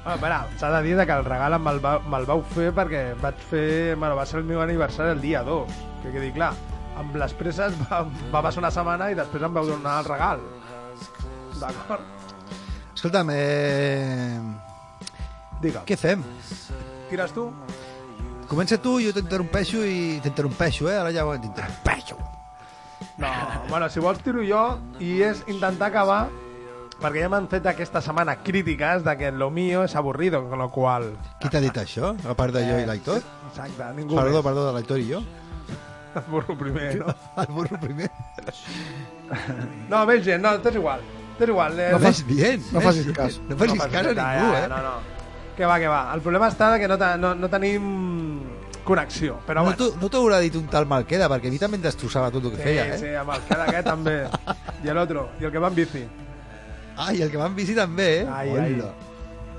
[0.07, 3.97] Ah, s'ha de dir que el regal me'l va, me vau fer perquè vaig fer...
[3.99, 6.53] Bueno, va ser el meu aniversari el dia 2, que quedi clar.
[6.97, 10.45] Amb les presses va, va passar una setmana i després em vau donar el regal.
[11.59, 12.07] D'acord?
[12.95, 14.39] Escolta'm, eh...
[15.65, 15.83] Digue'm.
[15.91, 16.23] Què fem?
[17.11, 17.49] Tires tu?
[18.47, 21.01] Comença tu, jo t'interrompeixo i t'interrompeixo, eh?
[21.03, 22.23] Ara ja ho t'interrompeixo.
[23.19, 23.35] No,
[23.67, 24.63] bueno, si vols tiro jo
[25.03, 26.29] i és intentar acabar
[27.01, 30.69] perquè ja m'han fet aquesta setmana crítiques de que lo mío és aburrido, con lo
[30.71, 31.11] cual...
[31.41, 32.15] Qui t'ha dit això?
[32.29, 33.21] A part de jo i l'Aitor?
[33.51, 34.47] Exacte, ningú Perdó, més.
[34.49, 35.21] perdó, de l'Aitor i jo.
[36.17, 37.13] El burro primer, no?
[37.43, 38.11] El burro primer.
[39.91, 41.01] No, més gent, no, t'és igual.
[41.39, 41.79] T'és igual.
[41.81, 42.63] eh, No fas bien.
[42.73, 43.41] no facis cas.
[43.49, 44.67] No facis cas a ningú, eh?
[44.71, 44.93] No, no.
[45.57, 46.13] Que va, que va.
[46.15, 48.43] El problema està que no, te- no, no tenim
[48.85, 49.39] connexió.
[49.47, 49.77] Però No bueno.
[49.77, 52.53] t'ho no t'haurà dit un tal Malqueda, perquè a mi també em destrossava tot el
[52.53, 52.99] que sí, feia, eh?
[53.01, 54.17] sí, amb el cara aquest també.
[54.85, 56.05] I l'altre, i el que va en bici.
[56.97, 58.27] Ah, i el que va en bici també, eh?
[58.33, 58.63] Ai, Hola.
[58.63, 58.81] ai.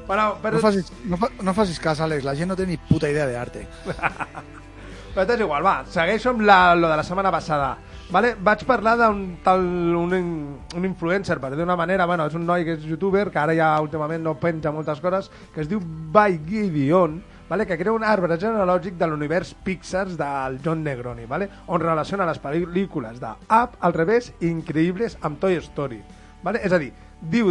[0.08, 2.78] Bueno, però, No facis, no, fa, no facis cas, Àlex, la gent no té ni
[2.78, 3.66] puta idea d'arte.
[5.14, 5.82] però t'és igual, va.
[5.92, 7.76] Segueixo amb la, lo de la setmana passada.
[8.10, 8.36] Vale?
[8.40, 9.66] Vaig parlar d'un tal
[10.00, 13.56] un, un influencer, per d'una manera, bueno, és un noi que és youtuber, que ara
[13.58, 17.18] ja últimament no penja moltes coses, que es diu By Gideon,
[17.50, 17.66] vale?
[17.68, 21.50] que crea un arbre genealògic de l'univers Pixar del John Negroni, vale?
[21.68, 26.00] on relaciona les pel·lícules de Up al revés i Increïbles amb Toy Story.
[26.48, 26.64] Vale?
[26.64, 27.50] És a dir, diu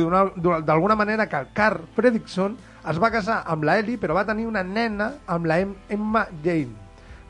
[0.64, 2.56] d'alguna manera que el Carl Fredrickson
[2.88, 6.26] es va casar amb la Ellie però va tenir una nena amb la Em- Emma
[6.44, 6.74] Jane.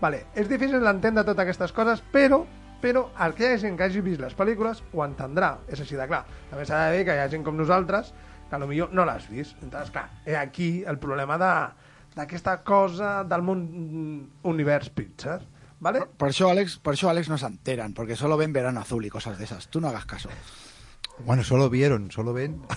[0.00, 2.44] Vale, és difícil d'entendre totes aquestes coses, però
[2.76, 5.96] però el que hi ha gent que hagi vist les pel·lícules ho entendrà, és així
[5.96, 6.26] de clar.
[6.50, 8.12] També s'ha de dir que hi ha gent com nosaltres
[8.50, 9.56] que potser no l'has vist.
[9.62, 11.50] Entonces, clar, és aquí el problema de
[12.16, 15.40] d'aquesta cosa del món mm, univers Pixar.
[15.80, 16.04] ¿Vale?
[16.16, 19.38] Per això, Àlex, per això, Àlex, no s'enteren, porque solo ven verano azul y cosas
[19.38, 19.68] de esas.
[19.68, 20.28] Tú no hagas caso.
[21.24, 22.60] Bueno, solo vieron, solo ven.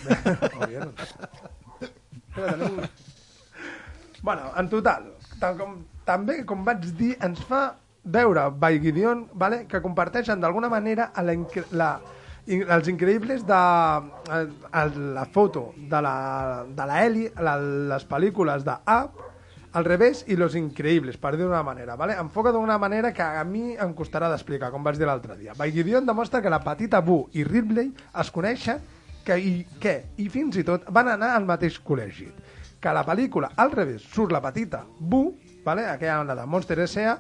[4.22, 7.62] Bueno, en total, tal com, també, com vaig dir, ens fa
[8.04, 11.36] veure by Gideon, vale, que comparteixen d'alguna manera a la,
[11.72, 11.90] la,
[12.50, 14.86] els increïbles de a, a
[15.20, 17.56] la foto de la, de la Ellie, la,
[17.94, 18.76] les pel·lícules de
[19.74, 21.96] al revés i Los Increïbles, per dir d'una manera.
[21.96, 22.16] Vale?
[22.18, 25.54] Enfoca d'una manera que a mi em costarà d'explicar, com vaig dir l'altre dia.
[25.58, 28.80] By Gideon demostra que la petita Boo i Ridley es coneixen
[29.26, 32.30] que, i, que, i fins i tot van anar al mateix col·legi.
[32.80, 35.86] Que la pel·lícula, al revés, surt la petita Boo, vale?
[35.86, 37.20] aquella la de Monster S.A.,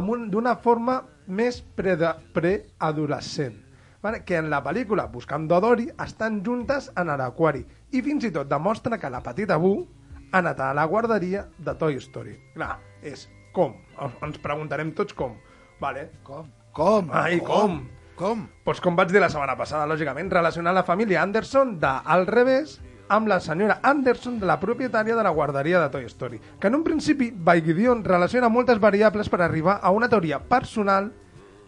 [0.00, 3.56] un, d'una forma més preadolescent.
[4.00, 4.22] Vale?
[4.24, 8.96] Que en la pel·lícula Buscant Dodori estan juntes en l'aquari i fins i tot demostra
[8.98, 9.84] que la petita Boo
[10.30, 12.36] ha anat a la guarderia de Toy Story.
[12.54, 13.74] Clar, és com?
[14.22, 15.36] Ens preguntarem tots com.
[15.80, 16.10] Vale.
[16.22, 16.46] Com?
[16.76, 17.10] Com?
[17.12, 17.82] Ai, com?
[18.20, 18.44] Com?
[18.64, 22.78] Pues com vaig dir la setmana passada, lògicament, relacionar la família Anderson de Al revés
[23.10, 26.76] amb la senyora Anderson, de la propietària de la guarderia de Toy Story, que en
[26.76, 31.10] un principi By Gideon relaciona moltes variables per arribar a una teoria personal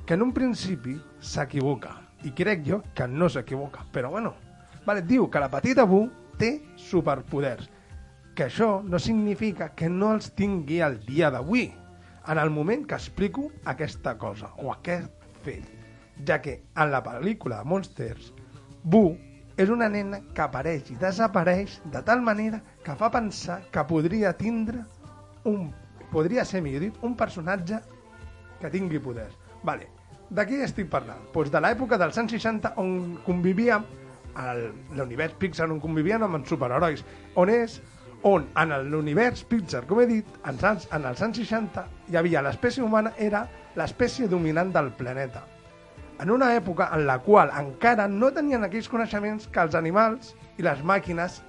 [0.07, 1.97] que en un principi s'equivoca.
[2.23, 3.83] I crec jo que no s'equivoca.
[3.91, 4.37] Però bueno,
[4.87, 6.05] vale, diu que la petita Bu
[6.39, 7.67] té superpoders.
[8.35, 11.67] Que això no significa que no els tingui al dia d'avui,
[12.29, 15.11] en el moment que explico aquesta cosa, o aquest
[15.45, 15.67] fet.
[16.27, 18.33] Ja que en la pel·lícula de Monsters,
[18.83, 19.17] Bu
[19.61, 24.33] és una nena que apareix i desapareix de tal manera que fa pensar que podria
[24.39, 24.83] tindre
[25.45, 25.71] un...
[26.11, 27.79] podria ser, millor dit, un personatge
[28.61, 29.37] que tingui poders.
[29.63, 29.89] Vale,
[30.31, 31.21] de què estic parlant?
[31.33, 33.85] Pues de l'època dels anys 60 on convivíem
[34.97, 37.03] l'univers Pixar on convivien amb els superherois,
[37.37, 37.81] on és
[38.23, 42.43] on en l'univers Pixar, com he dit, en anys- en els anys 60 hi havia
[42.43, 45.45] l'espècie humana era l'espècie dominant del planeta.
[46.21, 50.63] En una època en la qual encara no tenien aquells coneixements que els animals i
[50.63, 51.43] les màquines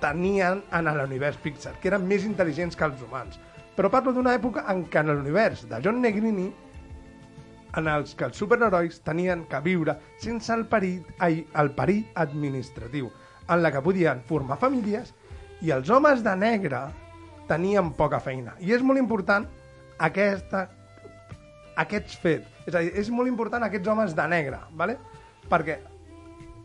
[0.00, 3.40] tenien en l'univers Pixar, que eren més intel·ligents que els humans.
[3.76, 6.52] Però parlo d'una època en què en l'univers de John Negrini
[7.76, 13.10] en els que els superherois tenien que viure sense el perill, ai, el perill administratiu,
[13.48, 15.14] en la que podien formar famílies
[15.62, 16.82] i els homes de negre
[17.50, 18.54] tenien poca feina.
[18.62, 19.46] I és molt important
[20.00, 20.68] aquesta,
[21.80, 22.46] aquests fets.
[22.68, 24.98] És a dir, és molt important aquests homes de negre, ¿vale?
[25.50, 25.78] perquè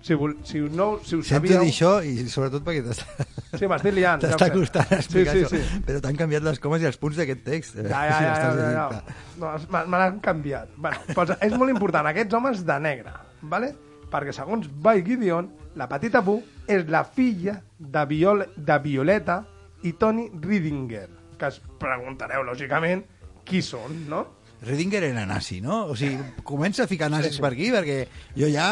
[0.06, 1.64] si, vol, si, no, si ho Sento sabíeu...
[1.64, 3.26] dir això i sobretot perquè t'està...
[3.56, 4.54] Sí, m'estic liant, ja T'està sé.
[4.54, 5.62] costant explicar Sí, sí, això.
[5.72, 5.80] sí.
[5.88, 7.78] Però t'han canviat les comes i els punts d'aquest text.
[7.80, 9.16] Ja, ja, ja, ja, ja, ja.
[9.42, 9.54] No,
[9.90, 10.76] me l'han canviat.
[10.78, 13.72] Bueno, pues és molt important, aquests homes de negre, ¿vale?
[14.12, 15.48] perquè segons By Gideon,
[15.80, 19.41] la petita Bu és la filla de, Viol de Violeta
[19.86, 23.06] i Tony Ridinger, que es preguntareu, lògicament,
[23.45, 24.25] qui són, no?
[24.65, 25.84] Redinger era nazi, no?
[25.91, 27.97] O sigui, comença a ficar nazis per aquí perquè
[28.38, 28.67] jo ja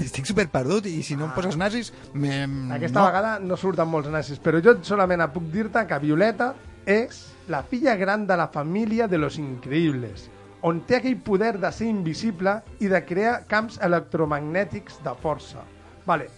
[0.00, 1.92] estic super perdut i si no em poses nazis...
[2.14, 2.40] Me...
[2.74, 3.06] Aquesta no.
[3.06, 6.54] vegada no surten molts nazis, però jo solament puc dir-te que Violeta
[6.88, 10.26] és la filla gran de la família de los increïbles,
[10.66, 15.62] on té aquell poder de ser invisible i de crear camps electromagnètics de força.
[16.08, 16.37] Vale.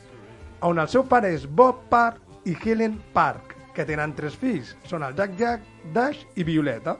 [0.62, 4.74] On el seu pare és Bob Park i Helen Park, que tenen tres fills.
[4.84, 5.62] Són el Jack Jack,
[5.94, 6.98] Dash i Violeta.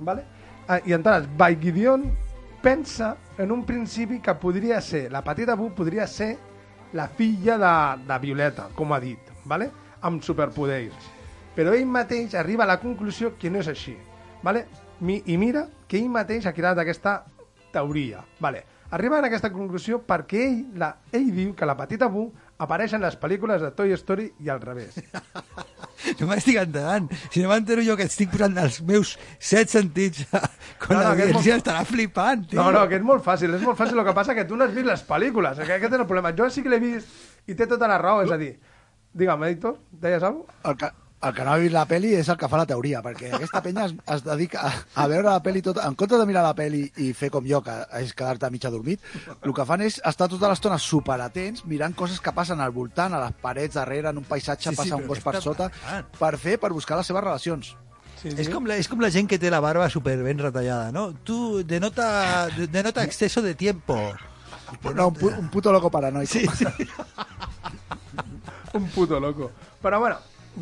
[0.00, 0.24] Vale?
[0.68, 2.06] Ah, I entonces, By Gideon
[2.62, 6.36] pensa en un principi que podria ser, la petita Bu podria ser
[6.94, 9.68] la filla de, de Violeta, com ha dit, vale?
[10.02, 11.10] amb superpoders.
[11.54, 13.94] Però ell mateix arriba a la conclusió que no és així.
[14.42, 14.64] Vale?
[15.00, 17.20] Mi, I mira que ell mateix ha creat aquesta
[17.74, 18.24] teoria.
[18.40, 18.64] Vale?
[18.92, 22.30] Arriba a aquesta conclusió perquè ell, la, ell diu que la petita Bu
[22.62, 24.98] apareix en les pel·lícules de Toy Story i al revés.
[26.18, 27.04] No m'estic enterant.
[27.30, 30.24] Si no m'entero jo que estic posant els meus set sentits
[30.82, 32.58] quan No, no, que és l'audiència molt- estarà flipant, tio.
[32.58, 34.00] No, no, que és molt fàcil, és molt fàcil.
[34.02, 35.60] El que passa que tu no has vist les pel·lícules.
[35.62, 36.32] Que aquest és el problema.
[36.34, 37.06] Jo sí que l'he vist
[37.46, 38.24] i té tota la raó.
[38.26, 38.50] És a dir,
[39.14, 40.72] digue'm, Editor, deies alguna cosa?
[40.72, 40.90] El que,
[41.22, 43.60] el que no ha vist la peli és el que fa la teoria, perquè aquesta
[43.62, 44.72] penya es, es dedica a,
[45.04, 47.60] a veure la peli tot, en comptes de mirar la peli i fer com jo,
[47.62, 49.00] que és quedar-te mitja dormit,
[49.38, 53.20] el que fan és estar tota l'estona superatents, mirant coses que passen al voltant, a
[53.22, 56.10] les parets, darrere, en un paisatge, Sí, sí, passa però un gos per sota, passant?
[56.18, 57.72] per fer, per buscar les seves relacions.
[58.22, 60.92] Sí, És com, la, és com la gent que té la barba super ben retallada,
[60.94, 61.08] no?
[61.26, 63.96] Tu denota, denota exceso de tiempo.
[64.94, 66.30] No, un, pu un puto loco paranoico.
[66.32, 66.64] Sí, sí.
[68.74, 69.50] un puto loco.
[69.82, 70.16] Però bueno,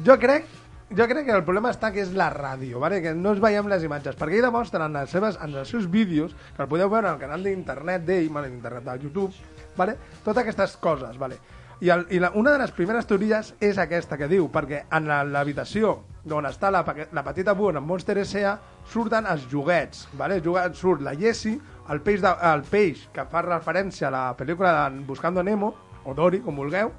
[0.07, 0.47] jo crec
[0.91, 2.99] jo crec que el problema està que és la ràdio, vale?
[3.03, 5.87] que no es veiem les imatges, perquè ell demostra en, les seves, en els seus
[5.91, 9.31] vídeos, que el podeu veure al canal d'internet d'ell, bueno, d'internet de YouTube,
[9.77, 9.95] vale?
[10.25, 11.17] totes aquestes coses.
[11.19, 11.39] Vale?
[11.81, 15.07] I, el, i la, una de les primeres teories és aquesta que diu, perquè en
[15.31, 15.93] l'habitació
[16.29, 16.83] on està la,
[17.17, 18.59] la petita Bu en Monster S.A.
[18.91, 20.41] surten els joguets, vale?
[20.43, 24.75] Juga- surt la Jessie, el peix, de, el peix que fa referència a la pel·lícula
[24.91, 25.73] de Buscando Nemo,
[26.05, 26.91] o Dory, com vulgueu,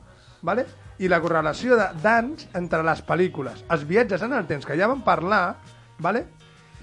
[0.42, 0.66] vale?
[1.02, 3.66] I la correlació de- d'anys entre les pel·lícules.
[3.70, 5.58] Els viatges en el temps, que ja vam parlar,
[6.00, 6.28] vale?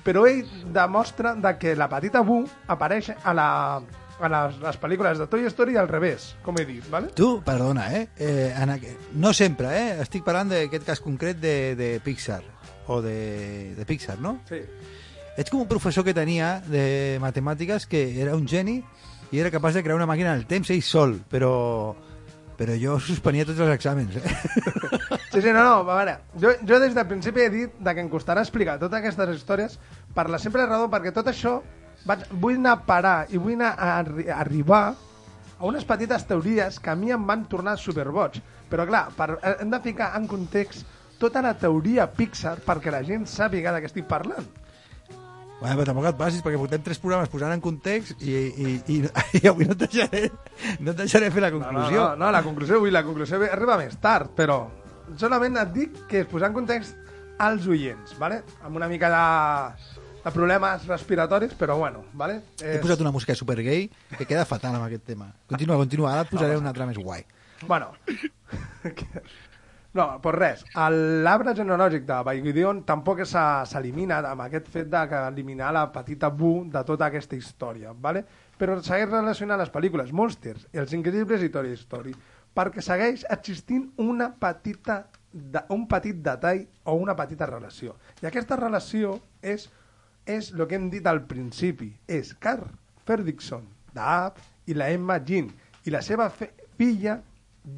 [0.08, 2.40] però ell demostra de que la petita Bu
[2.72, 6.86] apareix a, la, a les, les pel·lícules de Toy Story al revés, com he dit.
[6.88, 7.10] Vale?
[7.14, 8.08] Tu, perdona, eh?
[8.16, 8.72] eh en.
[9.20, 9.90] No sempre, eh?
[10.00, 12.40] Estic parlant d'aquest cas concret de, de Pixar.
[12.88, 14.38] O de, de Pixar, no?
[14.48, 14.62] Sí.
[15.36, 18.80] Ets com un professor que tenia de matemàtiques que era un geni
[19.30, 21.94] i era capaç de crear una màquina del temps ell sol, però
[22.58, 24.28] però jo suspenia tots els exàmens, eh?
[25.28, 28.02] Sí, sí, no, no, a veure, jo, jo des del principi he dit de que
[28.02, 29.76] em costarà explicar totes aquestes històries
[30.16, 31.60] per la simple raó perquè tot això
[32.08, 34.82] vaig, vull anar a parar i vull anar a, arri arribar
[35.58, 38.40] a unes petites teories que a mi em van tornar superboig.
[38.70, 40.86] Però clar, per, hem de ficar en context
[41.18, 44.46] tota la teoria Pixar perquè la gent sàpiga de què estic parlant.
[45.60, 48.98] Bueno, però tampoc et passis, perquè portem tres programes posant en context i, i, i,
[49.40, 50.20] i avui no et deixaré,
[50.78, 52.04] no et deixaré fer la No, no, conclusió.
[52.10, 54.60] no, no, la conclusió, vull, la conclusió ve- arriba més tard, però
[55.18, 56.94] solament et dic que es posar en context
[57.42, 58.44] als oients, ¿vale?
[58.62, 62.40] amb una mica de, de problemes respiratoris, però bueno, ¿vale?
[62.62, 65.32] He posat una música super gay que queda fatal amb aquest tema.
[65.50, 66.12] Continua, continua.
[66.14, 67.24] Ara et posaré una altra més guai.
[67.66, 67.90] Bueno,
[69.94, 70.64] no, pues res,
[71.24, 76.52] l'arbre genealògic de Baigideon tampoc s'elimina amb aquest fet de que eliminar la petita bu
[76.68, 78.24] de tota aquesta història, ¿vale?
[78.58, 82.12] però segueix relacionant les pel·lícules Monsters, Els Increïbles i Toy Story,
[82.54, 87.94] perquè segueix existint una petita de, un petit detall o una petita relació.
[88.22, 89.68] I aquesta relació és,
[90.26, 92.66] és el que hem dit al principi, és Carl
[93.06, 93.64] Fredrickson,
[93.94, 95.48] d'App, i la Emma Jean,
[95.86, 97.20] i la seva filla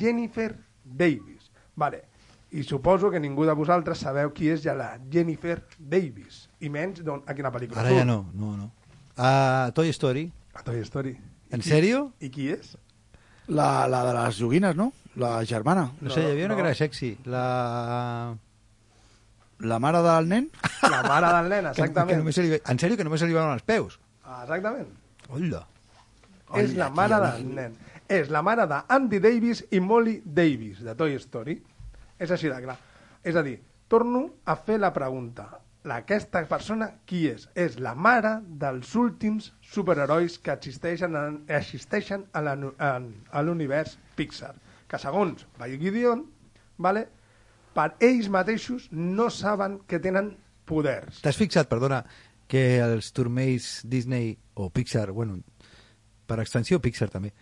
[0.01, 0.51] Jennifer
[0.83, 1.40] Davis.
[1.77, 2.05] Vale.
[2.51, 7.05] I suposo que ningú de vosaltres sabeu qui és ja la Jennifer Davis, i menys
[7.07, 7.99] d'on, a quina pel·lícula Ara surt.
[8.01, 8.71] ja no, no, no.
[9.17, 10.25] A Toy Story.
[10.55, 11.15] A Toy Story.
[11.55, 12.13] En sèrio?
[12.21, 12.77] I qui és?
[13.47, 14.93] La, la de les joguines, no?
[15.17, 15.93] La germana.
[16.01, 17.17] No, sé, hi havia una que era sexy.
[17.25, 18.35] La...
[19.61, 20.51] La mare del nen?
[20.83, 22.19] La mare del nen, Que, que exactament.
[22.23, 22.61] només se li...
[22.67, 23.99] En sèrio, que només se li veuen els peus?
[24.25, 24.89] Ah, Exactament.
[25.29, 25.67] Hola.
[26.59, 27.75] és la mare del nen.
[28.11, 31.55] És la mare d'Andy Davis i Molly Davis, de Toy Story.
[32.19, 32.75] És així de clar.
[33.23, 35.47] És a dir, torno a fer la pregunta.
[35.95, 37.47] Aquesta persona, qui és?
[37.55, 44.57] És la mare dels últims superherois que existeixen, en, existeixen a l'univers Pixar.
[44.91, 46.27] Que segons Gideon,
[46.83, 47.07] vale,
[47.73, 50.35] per ells mateixos no saben que tenen
[50.67, 51.23] poders.
[51.23, 52.03] T'has fixat, perdona,
[52.51, 55.39] que els turmells Disney o Pixar, bueno,
[56.31, 57.33] per extensió Pixar també,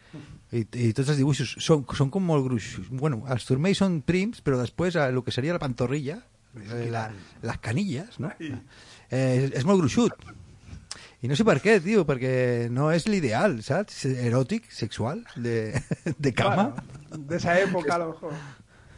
[0.51, 2.89] i, i tots els dibuixos són, són com molt gruixos.
[2.89, 6.19] Bueno, els turmells són prims, però després el que seria la pantorrilla,
[6.57, 7.09] eh, la,
[7.45, 8.33] les canilles, no?
[8.41, 8.53] Eh,
[9.11, 10.17] és, és molt gruixut.
[11.19, 14.05] I no sé per què, tio, perquè no és l'ideal, saps?
[14.07, 15.73] Eròtic, sexual, de,
[16.15, 16.69] de cama.
[16.77, 18.37] Bueno, de esa época, a lo mejor.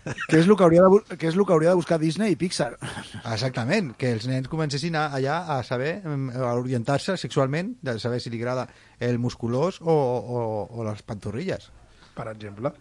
[0.02, 2.38] Que és el que hauria de, que és el que hauria de buscar Disney i
[2.40, 2.72] Pixar.
[3.20, 8.32] Exactament, que els nens comencessin a, allà a saber, a orientar-se sexualment, de saber si
[8.32, 8.68] li agrada
[9.00, 11.68] el musculós o, o, o les pantorrilles.
[12.16, 12.72] Per exemple.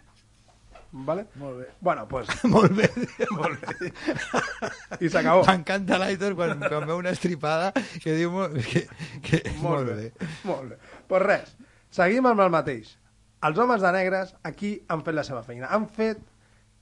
[0.92, 1.26] Vale?
[1.38, 1.66] Molt bé.
[1.80, 2.28] Bueno, pues...
[2.54, 2.88] Molt bé.
[3.30, 3.92] Molt bé.
[4.98, 5.44] I s'acabó.
[5.46, 7.70] M'encanta l'Aitor quan, quan veu una estripada
[8.02, 8.86] que diu molt, que,
[9.22, 10.08] que, Molt bé.
[10.48, 10.80] Molt bé.
[11.10, 11.54] Pues res,
[11.94, 12.96] seguim amb el mateix.
[13.46, 15.70] Els homes de negres aquí han fet la seva feina.
[15.70, 16.18] Han fet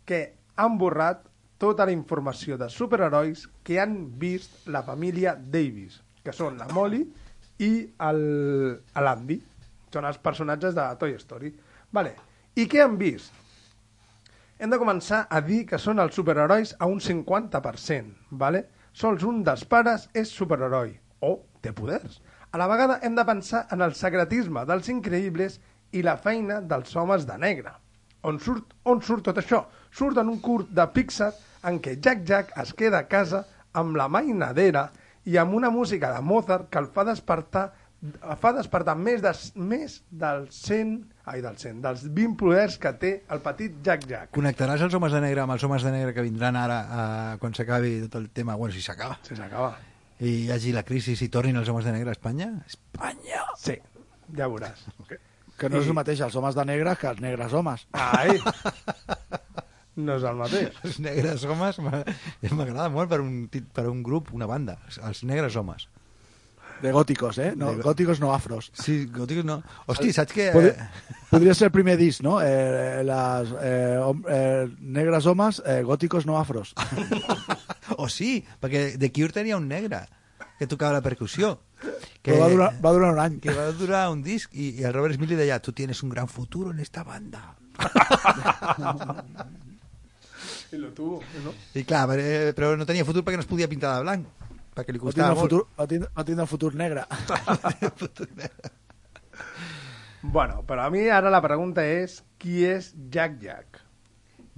[0.09, 0.23] que
[0.57, 1.27] han borrat
[1.61, 7.03] tota la informació de superherois que han vist la família Davis, que són la Molly
[7.67, 9.41] i l'Andy.
[9.93, 11.53] Són els personatges de Toy Story.
[11.93, 12.15] Vale.
[12.59, 13.35] I què han vist?
[14.59, 18.65] hem de començar a dir que són els superherois a un 50%, ¿vale?
[18.93, 22.19] Sols un dels pares és superheroi, o té poders.
[22.51, 25.61] A la vegada hem de pensar en el secretisme dels increïbles
[25.95, 27.77] i la feina dels homes de negre.
[28.27, 29.65] On surt, on surt tot això?
[29.95, 31.33] Surt en un curt de Pixar
[31.69, 33.45] en què Jack Jack es queda a casa
[33.79, 34.89] amb la mainadera
[35.29, 37.69] i amb una música de Mozart que el fa despertar
[38.39, 40.93] fa despertar més, de, més dels 100,
[41.33, 44.31] ai, dels 100, dels 20 poders que té el petit Jack Jack.
[44.37, 47.59] Connectaràs els homes de negre amb els homes de negre que vindran ara eh, quan
[47.59, 49.19] s'acabi tot el tema, bueno, si s'acaba.
[49.27, 49.73] Si s'acaba.
[50.23, 52.53] I hi hagi la crisi i tornin els homes de negre a Espanya?
[52.67, 53.49] Espanya!
[53.59, 53.75] Sí,
[54.39, 54.87] ja veuràs.
[55.59, 57.87] Que no és I- el mateix els homes de negre que els negres homes.
[57.93, 58.37] Ai,
[59.99, 60.77] no és el mateix.
[60.87, 62.05] Els negres homes m'a-
[62.55, 65.89] m'agrada molt per un, per un grup, una banda, els negres homes.
[66.79, 67.55] De góticos, eh?
[67.59, 68.69] No, De- góticos no afros.
[68.79, 69.57] Sí, góticos no.
[69.91, 70.45] Hosti, saps que...
[70.55, 70.91] Podria,
[71.29, 72.37] podria ser el primer disc, no?
[72.41, 76.75] Eh, les, eh, hom- eh, negres homes, eh, góticos no afros.
[77.99, 80.03] O sí, perquè The Cure tenia un negre
[80.59, 81.55] que tocava la percussió.
[81.79, 83.37] Que, Però va durar, va durar un any.
[83.41, 86.11] que va durar un disc i, i el Robert Smith li deia tu tienes un
[86.11, 87.55] gran futuro en esta banda.
[90.73, 91.53] I lo tuvo, no?
[91.75, 94.27] I clar, però, però no tenia futur perquè no es podia pintar de blanc,
[94.77, 95.47] perquè li Va costava molt.
[95.47, 97.05] futur, va, tindre, va tindre el futur negre.
[100.21, 103.81] Bueno, però a mi ara la pregunta és qui és Jack Jack?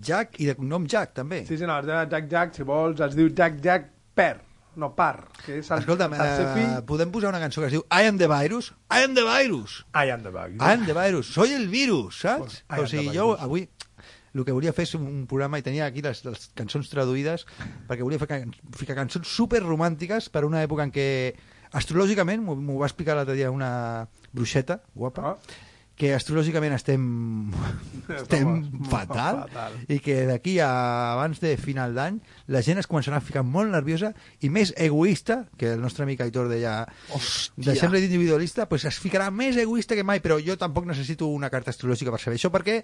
[0.00, 1.44] Jack i de cognom Jack, també.
[1.46, 4.34] Sí, sí, no, es diu Jack Jack, si vols, es diu Jack Jack Per,
[4.76, 6.84] no Par, que és el Escolta'm, tercer eh, fill.
[6.86, 8.72] podem posar una cançó que es diu I am the virus?
[8.90, 9.84] I am the virus!
[9.94, 10.56] I am the bug.
[10.60, 11.26] I am the virus.
[11.34, 12.62] Soy el virus, saps?
[12.70, 13.42] I am O sigui, the jo virus.
[13.42, 13.68] avui
[14.32, 17.46] el que volia fer és un programa i tenia aquí les, les cançons traduïdes
[17.88, 21.08] perquè volia fer, can- ficar cançons super romàntiques per una època en què
[21.74, 25.36] astrològicament, m'ho m'ho va explicar l'altre dia una bruixeta guapa, Ah.
[26.00, 27.02] Que astrològicament estem,
[28.20, 28.52] estem
[28.92, 29.76] fatal, fatal.
[29.92, 30.70] i que d'aquí a
[31.12, 32.20] abans de final d'any
[32.54, 36.24] la gent es començarà a ficar molt nerviosa i més egoista, que el nostre amic
[36.24, 36.78] Aitor deia
[37.12, 37.66] Hòstia.
[37.72, 41.74] deixem-la d'individualista, pues es ficarà més egoista que mai, però jo tampoc necessito una carta
[41.74, 42.80] astrològica per saber això, perquè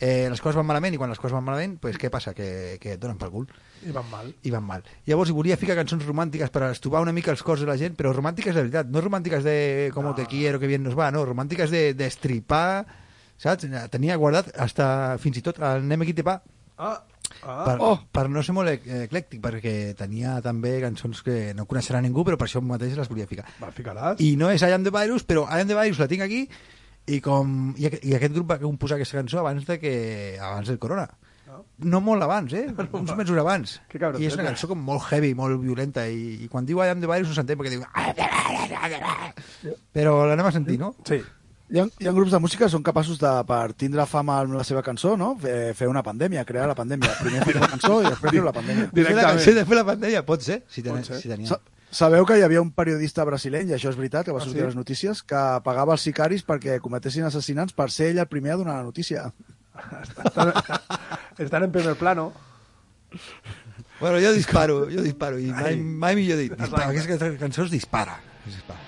[0.00, 2.32] eh, les coses van malament, i quan les coses van malament, pues, què passa?
[2.34, 3.46] Que, que et donen pel cul.
[3.86, 4.32] I van mal.
[4.42, 4.82] I van mal.
[5.06, 7.94] Llavors, hi volia ficar cançons romàntiques per estovar una mica els cors de la gent,
[7.98, 11.24] però romàntiques de veritat, no romàntiques de com te quiero, que bien nos va, no,
[11.28, 12.86] romàntiques de destripar,
[13.40, 13.68] saps?
[13.92, 16.40] Tenia guardat hasta, fins i tot el Anem aquí te pa,
[16.80, 16.96] Ah,
[17.44, 17.64] ah.
[17.66, 17.98] per, oh.
[18.10, 22.38] per no ser molt ec- eclèctic, perquè tenia també cançons que no coneixerà ningú, però
[22.40, 23.44] per això mateix les volia ficar.
[23.60, 24.16] Va, ficaràs.
[24.24, 26.46] I no és I am the virus, però I am the virus la tinc aquí
[27.06, 29.94] i, com, i, i aquest grup va composar aquesta cançó abans de que
[30.40, 31.08] abans del corona.
[31.80, 32.66] No molt abans, eh?
[33.00, 33.80] Uns mesos abans.
[34.20, 37.00] I és una cançó com molt heavy, molt violenta, i, i quan diu I am
[37.02, 37.82] the virus no s'entén perquè diu...
[39.96, 40.94] Però l'anem a sentir, no?
[41.08, 41.20] Sí.
[41.70, 44.56] Hi ha, hi ha grups de música que són capaços de, per tindre fama amb
[44.58, 45.36] la seva cançó, no?
[45.42, 47.12] Fer, fer una pandèmia, crear la pandèmia.
[47.20, 48.88] Primer fer la cançó i després fer la pandèmia.
[48.94, 51.20] Fer la cançó i després la pandèmia, pot ser, si, ten, Pot ser.
[51.22, 51.52] si tenia.
[51.52, 54.44] Sa sabeu que hi havia un periodista brasileny, i això és veritat, que va Ah,
[54.44, 54.64] sortir sí?
[54.64, 58.52] a les notícies, que pagava els sicaris perquè cometessin assassinats per ser ell el primer
[58.52, 59.32] a donar la notícia.
[60.02, 60.52] Estan,
[61.38, 62.32] estan en primer plano.
[64.00, 66.54] Bueno, jo disparo, jo disparo, i mai, mai millor dit.
[66.56, 68.18] Dispara, aquesta cançó es dispara.
[68.46, 68.80] Es dispara.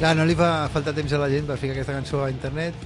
[0.00, 2.84] Clar, no li fa falta temps a la gent per ficar aquesta cançó a internet,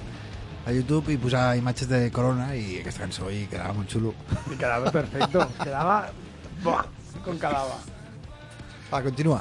[0.67, 4.11] a YouTube, i posar imatges de Corona, i aquesta cançó i quedava molt xulo.
[4.51, 5.45] Y quedaba perfecto.
[5.63, 6.09] Quedaba...
[6.65, 6.83] Buah,
[7.23, 7.79] con quedava.
[8.91, 9.39] Va, continua.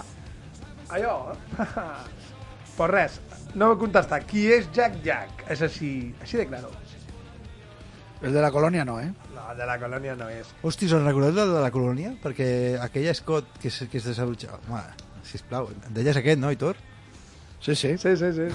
[0.94, 1.34] Allò...
[2.76, 3.18] pues res,
[3.56, 4.22] no m'ho contestar.
[4.22, 5.44] Qui és Jack Jack?
[5.50, 5.90] És així,
[6.22, 6.70] així de claro.
[8.22, 9.10] El de la colònia no, eh?
[9.34, 10.54] No, de la colònia no és.
[10.62, 12.14] Hosti, us en recordeu de la colònia?
[12.22, 14.62] Perquè aquella Scott que, es, que es desabrochava...
[14.70, 14.86] Home,
[15.26, 16.78] sisplau, deies aquest, no, Hitor?
[17.64, 17.96] Sí, sí.
[17.98, 18.48] Sí, sí, sí.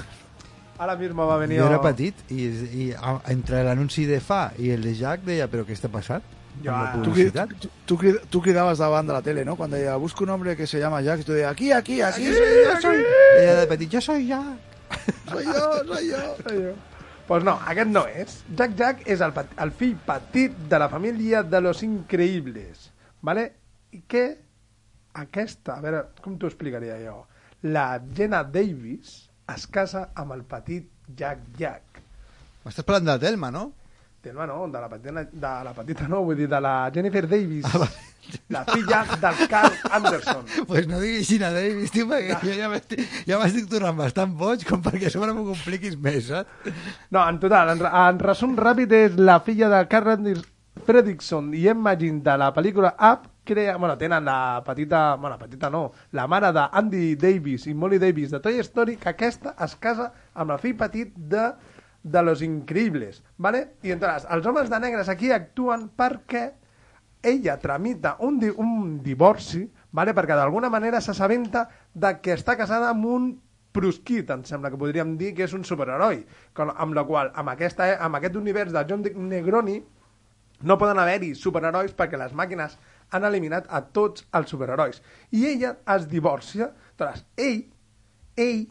[0.78, 1.57] Ahora mismo va venir...
[1.60, 2.43] Jo era petit i,
[2.84, 6.24] i a, entre l'anunci de Fa i el de Jack deia, però què està passant?
[6.64, 7.51] Jo, Amb la Tu, cri- publicitat?
[7.60, 9.57] tu, tu, cri- tu cridaves davant de la tele, ¿no?
[9.60, 12.28] Cuando deia, busco un hombre que se llama Jack, y tú decías, aquí, aquí, aquí,
[12.28, 12.97] Aquí, yo soy,
[13.38, 14.57] Deia de petit, jo soy Jack.
[15.30, 16.18] soy yo, soy yo.
[16.45, 16.74] Allò.
[17.28, 18.39] Pues no, aquest no és.
[18.57, 22.88] Jack Jack és el, pet- el fill petit de la família de los increïbles.
[23.22, 23.43] Vale?
[23.91, 24.24] I que
[25.14, 27.26] aquesta, a veure, com t'ho explicaria jo?
[27.62, 30.88] La Jenna Davis es casa amb el petit
[31.18, 32.01] Jack Jack.
[32.64, 33.72] M'estàs parlant de la Telma, no?
[34.22, 37.66] Telma no, de la, petita, de la petita no, vull dir de la Jennifer Davis,
[37.72, 37.88] Ah,
[38.53, 40.45] la filla del Carl Anderson.
[40.68, 43.39] Pues no diguis Gina Davis, tio, perquè jo ja m'estic, ja
[43.72, 46.70] tornant bastant boig com perquè a sobre m'ho compliquis més, saps?
[47.10, 50.45] No, en total, en, en resum ràpid és la filla de Carl Anders-
[50.86, 55.72] Fredrickson i Emma Jean de la pel·lícula Up crea, bueno, tenen la petita, bueno, petita
[55.74, 60.12] no, la mare d'Andy Davis i Molly Davis de Toy Story, que aquesta es casa
[60.38, 61.50] amb el fill petit de,
[62.04, 63.66] de Los Increïbles, ¿vale?
[63.82, 66.45] I entonces, els homes de negres aquí actuen perquè
[67.24, 70.14] ella tramita un, di un divorci, ¿vale?
[70.14, 73.30] perquè d'alguna manera s'assabenta de que està casada amb un
[73.76, 76.24] prosquit, em sembla que podríem dir que és un superheroi,
[76.56, 79.82] amb la qual, amb, aquesta, amb aquest univers de John Negroni,
[80.62, 82.76] no poden haver-hi superherois perquè les màquines
[83.12, 85.01] han eliminat a tots els superherois.
[85.32, 86.72] I ella es divorcia.
[86.99, 87.66] Aleshores, ell,
[88.36, 88.64] ell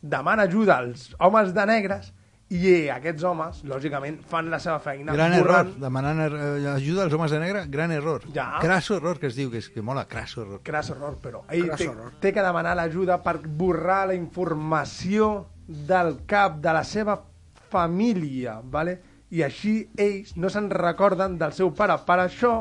[0.00, 2.12] demana ajuda als homes de negres
[2.54, 7.06] i eh, aquests homes, lògicament, fan la seva feina Gran error, borrant demanant eh, ajuda
[7.06, 8.26] als homes de negre, gran error.
[8.34, 8.60] Ja.
[8.60, 10.60] Crasso error, que es diu, que, és, que mola, crasso error.
[10.66, 12.12] cras error, però ell té, error.
[12.20, 17.18] té que demanar l'ajuda per borrar la informació del cap de la seva
[17.72, 19.00] família, ¿vale?
[19.34, 21.96] i així ells no se'n recorden del seu pare.
[22.06, 22.52] Per això,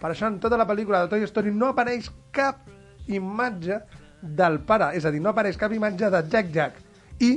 [0.00, 2.66] per això en tota la pel·lícula de Toy Story no apareix cap
[3.08, 3.80] imatge
[4.20, 6.80] del pare, és a dir, no apareix cap imatge de Jack Jack.
[7.20, 7.30] I,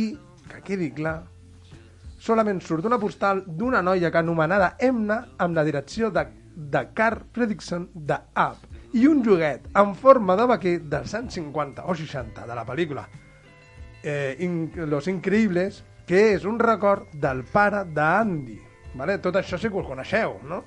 [0.00, 0.04] i
[0.50, 1.18] que quedi clar,
[2.20, 6.24] solament surt una postal d'una noia que anomenada Emna amb la direcció de,
[6.54, 8.64] de Carl Fredrickson de Up
[8.94, 13.04] i un joguet en forma de vaquer dels anys 50 o 60 de la pel·lícula
[14.04, 18.60] eh, in, Los Increïbles, que és un record del pare d'Andy.
[18.94, 19.18] Vale?
[19.18, 20.60] Tot això sí que ho coneixeu, no?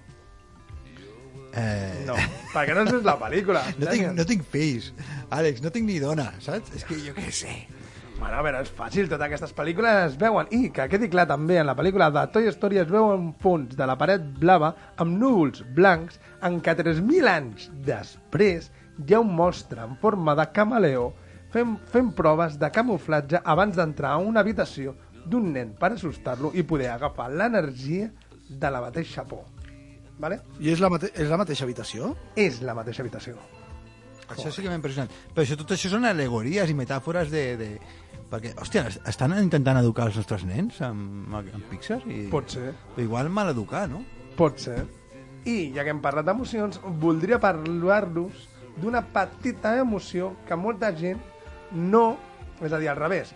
[1.58, 2.06] Eh...
[2.06, 2.16] No,
[2.54, 3.64] perquè no és la pel·lícula.
[3.82, 4.92] No tinc, no tinc fills,
[5.34, 6.74] Àlex, no tinc ni dona, saps?
[6.78, 7.58] És que jo què sé.
[8.18, 10.48] Bueno, a veure, és fàcil, totes aquestes pel·lícules es veuen.
[10.54, 13.76] I que quedi clar també, en la pel·lícula de Toy Story es veu un fons
[13.78, 19.36] de la paret blava amb núvols blancs en què 3.000 anys després hi ha un
[19.38, 21.12] monstre en forma de camaleó
[21.54, 24.96] fent, fent proves de camuflatge abans d'entrar a una habitació
[25.28, 28.10] d'un nen per assustar-lo i poder agafar l'energia
[28.50, 29.57] de la mateixa por.
[30.20, 30.40] Vale?
[30.60, 32.12] I és la, mate és la mateixa habitació?
[32.36, 33.36] És la mateixa habitació.
[34.28, 35.12] Això sí que m'ha impressionat.
[35.34, 37.44] Però això, tot això són alegories i metàfores de...
[37.60, 37.70] de...
[38.28, 42.02] Perquè, hòstia, es- estan intentant educar els nostres nens amb, amb Pixar?
[42.12, 42.26] I...
[42.34, 42.74] Pot ser.
[43.00, 44.02] Igual mal educar, no?
[44.36, 44.82] Pot ser.
[45.48, 48.50] I, ja que hem parlat d'emocions, voldria parlar-los
[48.82, 51.22] d'una petita emoció que molta gent
[51.72, 52.18] no...
[52.60, 53.32] És a dir, al revés.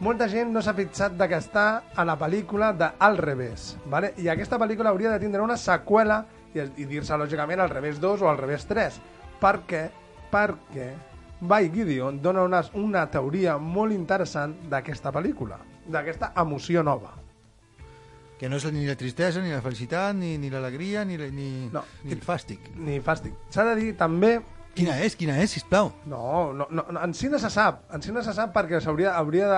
[0.00, 3.74] Molta gent no s'ha fixat de que està a la pel·lícula de Al revés.
[3.92, 4.14] Vale?
[4.16, 6.22] I aquesta pel·lícula hauria de tindre una seqüela
[6.54, 8.96] i, i dir-se, lògicament, al revés 2 o al revés 3.
[9.40, 9.82] Per què?
[10.32, 10.88] Perquè
[11.40, 15.56] Vai Gideon dona una, una teoria molt interessant d'aquesta pel·lícula,
[15.88, 17.14] d'aquesta emoció nova.
[18.40, 21.84] Que no és ni la tristesa, ni la felicitat, ni, ni l'alegria, ni, ni, No.
[22.04, 22.70] ni el fàstic.
[22.76, 23.36] Ni fàstic.
[23.52, 24.38] S'ha de dir també
[24.74, 25.16] Quina és?
[25.18, 25.90] Quina és, sisplau?
[26.06, 28.78] No, no, no, no, en si no se sap, en si no se sap perquè
[28.86, 29.48] hauria hauria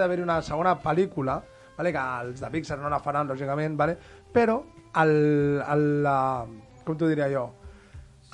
[0.00, 1.42] d'haver una segona pel·lícula,
[1.76, 3.98] vale, que els de Pixar no la faran, lògicament, vale,
[4.32, 4.62] però
[5.02, 5.12] el,
[5.60, 6.18] el, la,
[6.86, 7.50] com t'ho diria jo,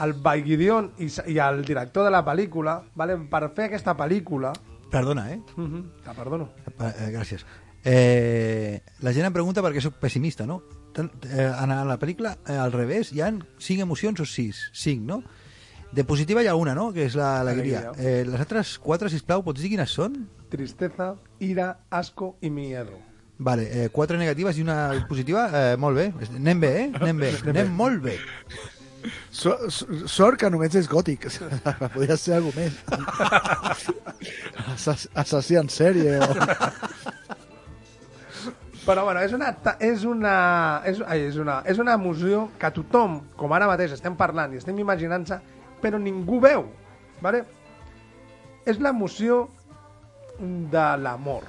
[0.03, 4.55] el Baigidion i, i el director de la pel·lícula, vale, per fer aquesta pel·lícula...
[4.93, 5.41] Perdona, eh?
[5.57, 6.51] Uh -huh, te perdono.
[6.67, 7.45] Eh, eh, gràcies.
[7.85, 10.63] Eh, la gent em pregunta per què sóc pessimista, no?
[10.93, 14.71] Tant, eh, en la pel·lícula, eh, al revés, hi han cinc emocions o sis?
[14.73, 15.23] Cinc, no?
[15.93, 17.83] De positiva hi ha una, no?, que és la- l'alegria.
[17.91, 18.21] Alegria.
[18.21, 20.15] Eh, les altres quatre, sisplau, pots dir quines són?
[20.53, 22.97] Tristeza, ira, asco i miedo.
[23.43, 26.13] Vale, eh, quatre negatives i una positiva, eh, molt bé.
[26.37, 26.91] Anem bé, eh?
[27.01, 28.17] Anem bé, anem molt bé.
[29.35, 31.27] So, so, sort que només és gòtic.
[31.95, 32.77] Podria ser alguna més.
[34.73, 36.21] Assass assassí en sèrie.
[36.23, 36.29] O...
[38.87, 40.35] Però bueno, és una, és una,
[40.87, 44.59] és, ai, és una, és una emoció que tothom, com ara mateix estem parlant i
[44.63, 45.39] estem imaginant-se,
[45.83, 46.69] però ningú veu.
[47.23, 47.43] Vale?
[48.67, 49.49] És l'emoció
[50.39, 51.45] de l'amor,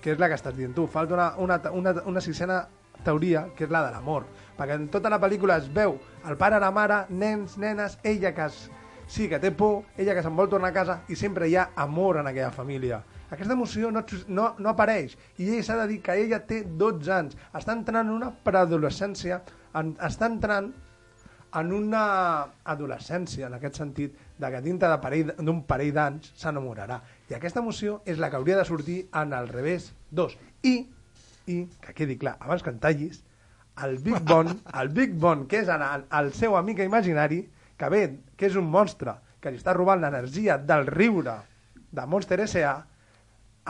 [0.00, 0.86] que és la que estàs dient tu.
[0.86, 2.62] Falta una, una, una, una sisena
[3.04, 4.26] teoria, que és la de l'amor.
[4.58, 5.96] Perquè en tota la pel·lícula es veu
[6.28, 8.66] el pare, la mare, nens, nenes, ella que es,
[9.10, 11.70] sí que té por, ella que se'n vol tornar a casa i sempre hi ha
[11.80, 13.00] amor en aquella família.
[13.30, 17.12] Aquesta emoció no, no, no apareix i ella s'ha de dir que ella té 12
[17.14, 19.40] anys, està entrant en una preadolescència,
[19.78, 20.72] en, està entrant
[21.54, 22.02] en una
[22.64, 27.00] adolescència, en aquest sentit, de que dintre de parell- d'un parell d'anys s'enamorarà.
[27.28, 30.36] I aquesta emoció és la que hauria de sortir en el revés 2.
[30.62, 30.74] I,
[31.46, 33.24] i que quedi clar, abans que en tallis,
[33.82, 34.48] el Big Bon,
[34.80, 37.42] el Big Bon, que és el, el seu amic imaginari,
[37.76, 38.04] que ve,
[38.36, 41.38] que és un monstre, que li està robant l'energia del riure
[41.90, 42.74] de Monster S.A.,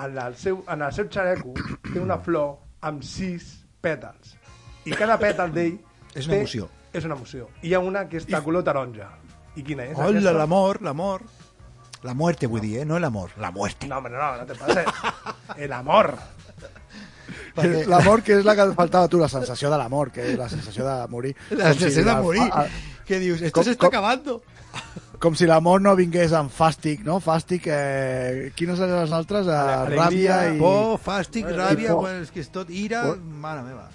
[0.01, 1.53] en el seu, en el seu xaleco
[1.93, 2.55] té una flor
[2.87, 4.37] amb sis pètals.
[4.87, 5.76] I cada pètal d'ell
[6.15, 6.69] És una té- emoció.
[6.93, 7.49] És una emoció.
[7.63, 9.09] I hi ha una que és de color taronja.
[9.57, 9.97] I quina és?
[9.99, 11.23] Hola, l'amor, l'amor.
[12.03, 12.85] La muerte, vull dir, eh?
[12.87, 13.87] No l'amor, la muerte.
[13.87, 14.87] No, home, no, no te pases.
[15.57, 16.15] El amor.
[17.87, 20.39] L'amor, que és la que et faltava a tu, la sensació de l'amor, que és
[20.39, 21.35] la sensació de morir.
[21.51, 22.47] La Com si sensació de la- morir.
[22.53, 22.67] a-
[23.07, 23.43] Què dius?
[23.43, 24.43] Esto Com- se está com- acabando.
[25.21, 27.19] Com si l'amor no vingués amb fàstic, no?
[27.21, 28.53] Fàstic, eh...
[28.57, 29.47] quines eren les altres?
[29.51, 30.59] Eh, Alegria, ràbia i...
[30.63, 32.07] por, fàstic, i ràbia, por.
[32.07, 33.89] bueno, és que és tot ira, Por- mare meva.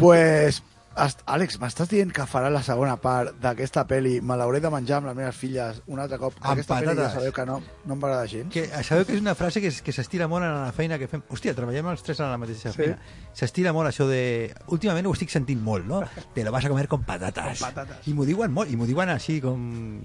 [0.00, 0.64] Pues, est-
[1.00, 5.08] Àlex, m'estàs dient que farà la segona part d'aquesta pel·li Me l'hauré de menjar amb
[5.08, 6.34] les meves filles un altre cop.
[6.40, 7.14] Amb Aquesta pel·li ja patates.
[7.14, 7.56] sabeu que no,
[7.88, 8.52] no m'agrada gens.
[8.52, 11.22] Que, sabeu que és una frase que, que s'estira molt en la feina que fem?
[11.32, 12.82] Hòstia, treballem els tres a la mateixa Sí.
[12.82, 12.98] feina.
[13.32, 14.52] S'estira molt això de...
[14.68, 16.02] Últimament ho estic sentint molt, no?
[16.34, 17.58] Te lo vas a comer con patatas.
[17.60, 18.06] Con patatas.
[18.06, 20.02] I m'ho diuen molt, i m'ho diuen així com...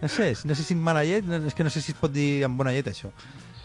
[0.00, 1.98] No sé, no sé si amb mala llet, no, és que no sé si es
[1.98, 3.08] pot dir amb bona llet, això.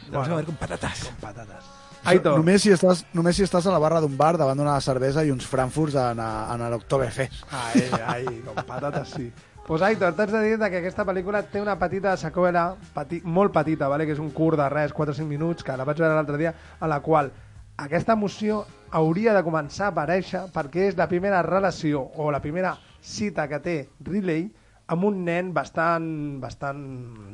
[0.07, 1.03] Te lo vas a comer con patatas.
[1.11, 1.72] Con patatas.
[2.11, 2.37] Aitor.
[2.39, 5.31] Només si, estàs, només si estàs a la barra d'un bar davant d'una cervesa i
[5.31, 7.45] uns frankfurts en, a- en l'Octoberfest.
[7.51, 9.31] Ai, ai, com patates, sí.
[9.63, 13.87] Pues Aitor, t'haig de dir que aquesta pel·lícula té una petita seqüela, peti, molt petita,
[13.87, 14.05] vale?
[14.05, 16.37] que és un curt de res, 4 o 5 minuts, que la vaig veure l'altre
[16.37, 16.51] dia,
[16.81, 17.31] a la qual
[17.77, 22.75] aquesta emoció hauria de començar a aparèixer perquè és la primera relació o la primera
[23.01, 24.49] cita que té Riley
[24.91, 26.83] amb un nen bastant, bastant,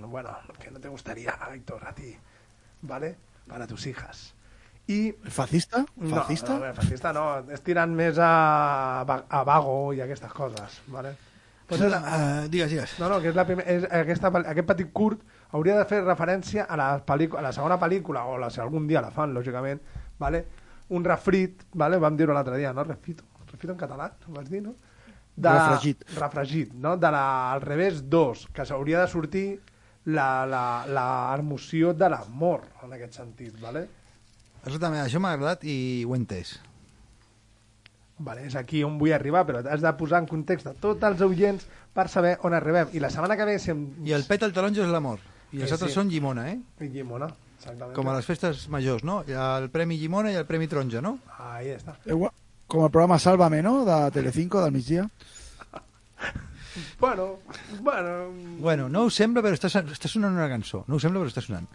[0.05, 0.29] bueno,
[0.61, 2.13] que no te gustaría, Aitor, a ti,
[2.83, 3.15] ¿vale?
[3.47, 4.35] Para tus hijas.
[4.89, 4.99] I...
[5.29, 5.83] Fascista?
[5.97, 6.53] No, Fascista?
[6.55, 8.29] no, veure, fascista no, és tirant més a,
[9.05, 11.15] a vago i aquestes coses, vale?
[11.69, 12.95] Pues és, Uh, digues, digues.
[12.97, 15.21] no, no, que és la primer, és aquesta, aquest petit curt
[15.53, 19.03] hauria de fer referència a la, a la segona pel·lícula, o la, si algun dia
[19.05, 19.81] la fan, lògicament,
[20.17, 20.45] vale?
[20.89, 21.99] un refrit, vale?
[22.01, 22.83] vam dir-ho l'altre dia, no?
[22.83, 24.73] Refrito, refrito en català, ho vas dir, no?
[25.37, 26.01] Refregit.
[26.17, 26.95] Refregit, no?
[26.97, 29.45] De la, al revés 2, que s'hauria de sortir
[30.09, 33.85] la, la, la emoció de l'amor, en aquest sentit, vale?
[34.65, 36.57] Exactament, això m'ha agradat i ho he entès.
[38.19, 41.21] Vale, és aquí on vull arribar, però has de posar en context a tots els
[41.23, 41.63] oients
[41.95, 42.89] per saber on arribem.
[42.91, 43.53] I la setmana que ve...
[43.63, 43.85] Si em...
[44.03, 45.21] I el pet al taronjo és l'amor.
[45.53, 45.95] I els Eh, altres sí.
[45.95, 46.57] són llimona, eh?
[46.83, 47.95] I Llimona, exactament.
[47.95, 49.21] Com a les festes majors, no?
[49.25, 51.15] Hi ha el Premi Llimona i el Premi Taronja, no?
[51.39, 51.95] Ahí està.
[52.05, 52.35] Igual-
[52.69, 55.07] Com el programa Sálvame, no?, de Telecinco, del migdia.
[56.99, 57.39] Bueno,
[57.81, 58.29] bueno...
[58.59, 60.83] Bueno, no us sembla, però està, està sonant una cançó.
[60.87, 61.65] No us sembla, però està sonant.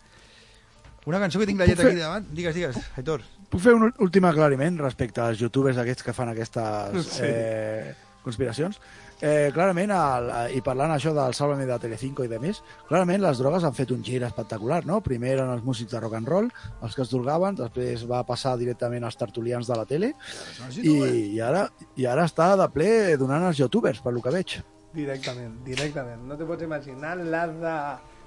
[1.07, 2.27] Una cançó que tinc la lletra fer- aquí davant.
[2.33, 3.21] Digues, digues, Aitor.
[3.51, 7.21] Puc fer un últim aclariment respecte als youtubers aquests que fan aquestes Sí.
[7.23, 7.95] eh,
[8.25, 8.81] conspiracions?
[9.21, 13.39] Eh, clarament, el, i parlant això del Sálvame de Telecinco i de més, clarament les
[13.39, 15.01] drogues han fet un gir espectacular, no?
[15.03, 16.49] Primer eren els músics de rock and roll,
[16.83, 20.13] els que es drogaven, després va passar directament als tertulians de la tele,
[20.83, 20.91] i,
[21.37, 24.59] i, ara, i ara està de ple donant als youtubers, per lo que veig.
[24.93, 26.21] Directament, directament.
[26.27, 27.77] No te pots imaginar la de,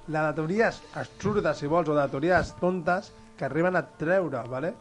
[0.08, 4.74] la de teories absurdes, si vols, o de teories tontes que arriben a treure, ¿vale?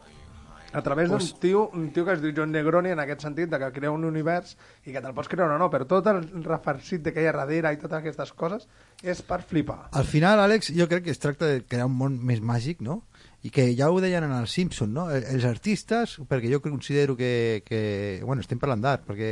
[0.73, 3.57] a través d'un tio, un tio que es diu John Negroni en aquest sentit, de
[3.57, 7.01] que crea un univers i que te'l pots creure o no, però tot el refarcit
[7.05, 8.67] de que hi ha darrere i totes aquestes coses
[9.01, 9.87] és per flipar.
[9.95, 12.99] Al final, Àlex, jo crec que es tracta de crear un món més màgic, no?
[13.47, 15.07] I que ja ho deien en els Simpson, no?
[15.09, 17.63] El- Els artistes, perquè jo considero que...
[17.65, 19.31] que bueno, estem parlant d'art, perquè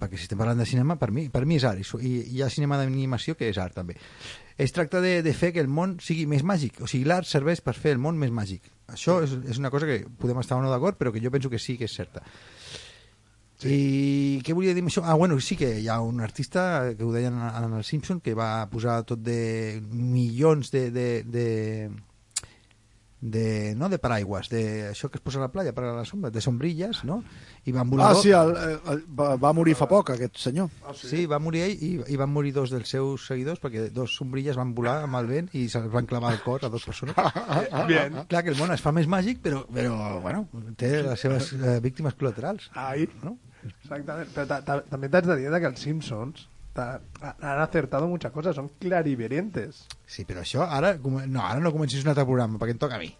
[0.00, 2.50] perquè si estem parlant de cinema, per mi, per mi és art, i, hi ha
[2.52, 3.96] cinema d'animació que és art, també.
[4.60, 7.62] Es tracta de, de fer que el món sigui més màgic, o sigui, l'art serveix
[7.64, 8.70] per fer el món més màgic.
[8.92, 11.50] Això és, és una cosa que podem estar o no d'acord, però que jo penso
[11.50, 12.22] que sí que és certa.
[13.64, 13.70] Sí.
[13.70, 15.04] I què volia dir amb això?
[15.06, 18.34] Ah, bueno, sí que hi ha un artista que ho deien en el Simpson que
[18.36, 21.46] va posar tot de milions de, de, de,
[23.24, 24.60] de no de paraigües, de
[24.90, 27.22] això que es posa a la playa per a la sombra, de sombrilles, no?
[27.64, 28.50] I van volar Ah, sí, el,
[28.92, 30.68] el, va, va morir fa poc, aquest senyor.
[30.98, 34.58] Sí, va morir ell i, i van morir dos dels seus seguidors perquè dos sombrilles
[34.60, 37.16] van volar amb el vent i se'ls van clavar al cor a dos persones.
[37.88, 38.20] Bien.
[38.28, 40.44] Clar que el món es fa més màgic, però, però bueno,
[40.76, 42.68] té les seves eh, víctimes col·laterals.
[42.76, 43.08] Ahí.
[43.24, 43.38] No?
[43.64, 44.28] Exactament.
[44.36, 48.68] Però ta- ta- també t'haig de dir que els Simpsons han acertado muchas cosas, son
[48.80, 49.86] clarividentes.
[50.06, 50.96] Sí, però això ara...
[50.98, 53.14] No, ara no comencis un altre programa, perquè em toca a mi.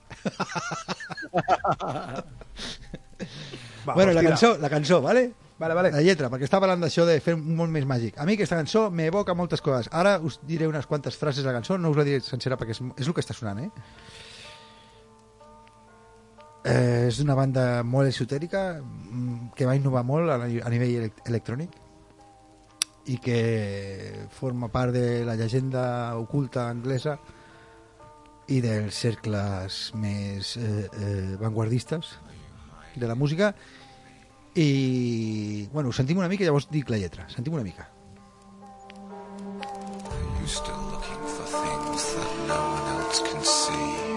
[3.87, 4.31] Va, bueno, la tira.
[4.33, 5.33] cançó, la cançó, ¿vale?
[5.59, 5.91] Vale, vale.
[5.93, 8.19] La lletra, perquè està parlant d'això de fer un món més màgic.
[8.19, 9.89] A mi aquesta cançó m'evoca moltes coses.
[9.93, 12.75] Ara us diré unes quantes frases de la cançó, no us la diré sencera perquè
[12.75, 13.71] és, és el que està sonant, eh?
[16.65, 21.21] eh és d'una banda molt esotèrica mm, que va innovar molt a, a nivell elec
[21.29, 21.84] electrònic
[23.07, 27.19] i que forma part de la llegenda oculta anglesa
[28.49, 32.19] i dels cercles més eh, eh, vanguardistes
[32.97, 33.55] de la música.
[34.55, 37.29] I bueno, sentim una mica i llavors dic la lletra.
[37.29, 37.89] Sentim una mica.
[40.41, 44.15] You still looking for things that no one else can see.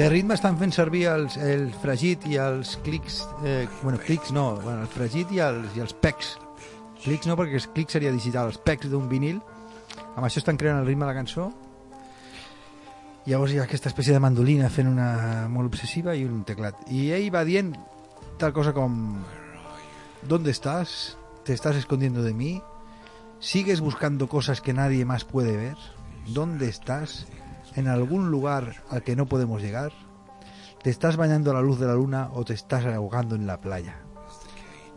[0.00, 4.54] De ritme estan fent servir els, el fregit i els clics eh, bueno, clics no,
[4.62, 6.38] bueno, el fregit i els, i els pecs
[7.02, 9.42] clics no, perquè els clics seria digital els pecs d'un vinil
[10.14, 11.50] amb això estan creant el ritme de la cançó
[13.28, 15.10] llavors hi ha aquesta espècie de mandolina fent una
[15.52, 17.74] molt obsessiva i un teclat i ell va dient
[18.40, 18.96] tal cosa com
[20.22, 21.16] ¿Dónde estás?
[21.44, 22.62] ¿Te estás escondiendo de mí?
[23.38, 25.76] ¿Sigues buscando cosas que nadie más puede ver?
[26.26, 27.26] ¿Dónde estás?
[27.76, 29.92] ¿En algún lugar al que no podemos llegar?
[30.82, 33.60] ¿Te estás bañando a la luz de la luna o te estás ahogando en la
[33.60, 33.96] playa?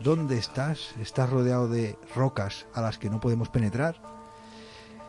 [0.00, 0.94] ¿Dónde estás?
[1.00, 4.00] ¿Estás rodeado de rocas a las que no podemos penetrar?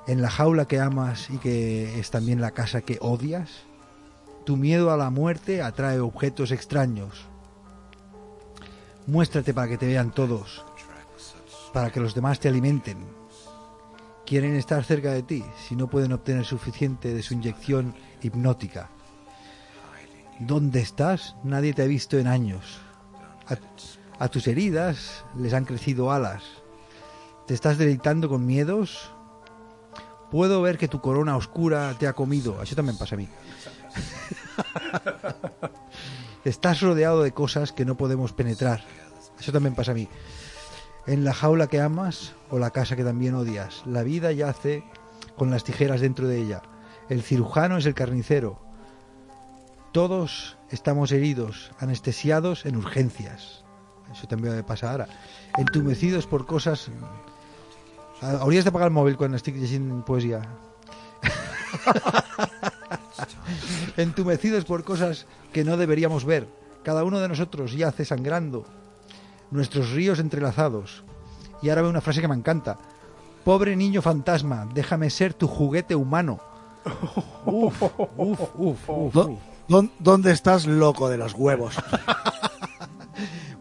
[0.05, 3.63] ¿En la jaula que amas y que es también la casa que odias?
[4.45, 7.26] Tu miedo a la muerte atrae objetos extraños.
[9.07, 10.63] Muéstrate para que te vean todos,
[11.74, 13.25] para que los demás te alimenten.
[14.26, 18.90] Quieren estar cerca de ti si no pueden obtener suficiente de su inyección hipnótica.
[20.40, 21.36] ¿Dónde estás?
[21.44, 22.80] Nadie te ha visto en años.
[23.48, 26.44] A, a tus heridas les han crecido alas.
[27.48, 29.12] ¿Te estás deleitando con miedos?
[30.32, 32.58] Puedo ver que tu corona oscura te ha comido.
[32.60, 33.30] Això també em passa a mi.
[36.46, 38.82] Estás rodeado de cosas que no podemos penetrar.
[39.40, 40.10] Eso también pasa a mí.
[41.08, 43.84] En la jaula que amas o la casa que también odias.
[43.86, 44.84] La vida yace
[45.38, 46.62] con las tijeras dentro de ella.
[47.10, 48.60] El cirujano es el carnicero.
[49.91, 53.64] Todos estamos heridos, anestesiados en urgencias.
[54.12, 55.08] Eso también me pasa ahora.
[55.58, 56.89] Entumecidos por cosas...
[58.22, 60.39] Hauries de pagar el mòbil quan estic llegint poesia.
[63.97, 66.47] Entumecidos por cosas que no deberíamos ver.
[66.84, 68.66] Cada uno de nosotros yace sangrando.
[69.52, 71.04] Nuestros ríos entrelazados.
[71.62, 72.78] Y ahora veo una frase que me encanta.
[73.43, 76.39] Pobre niño fantasma, déjame ser tu juguete humano.
[77.46, 77.82] Uf,
[78.18, 79.39] uf, uf, uf, Do- uf.
[79.68, 81.76] ¿Dón- ¿Dónde estás loco de los huevos?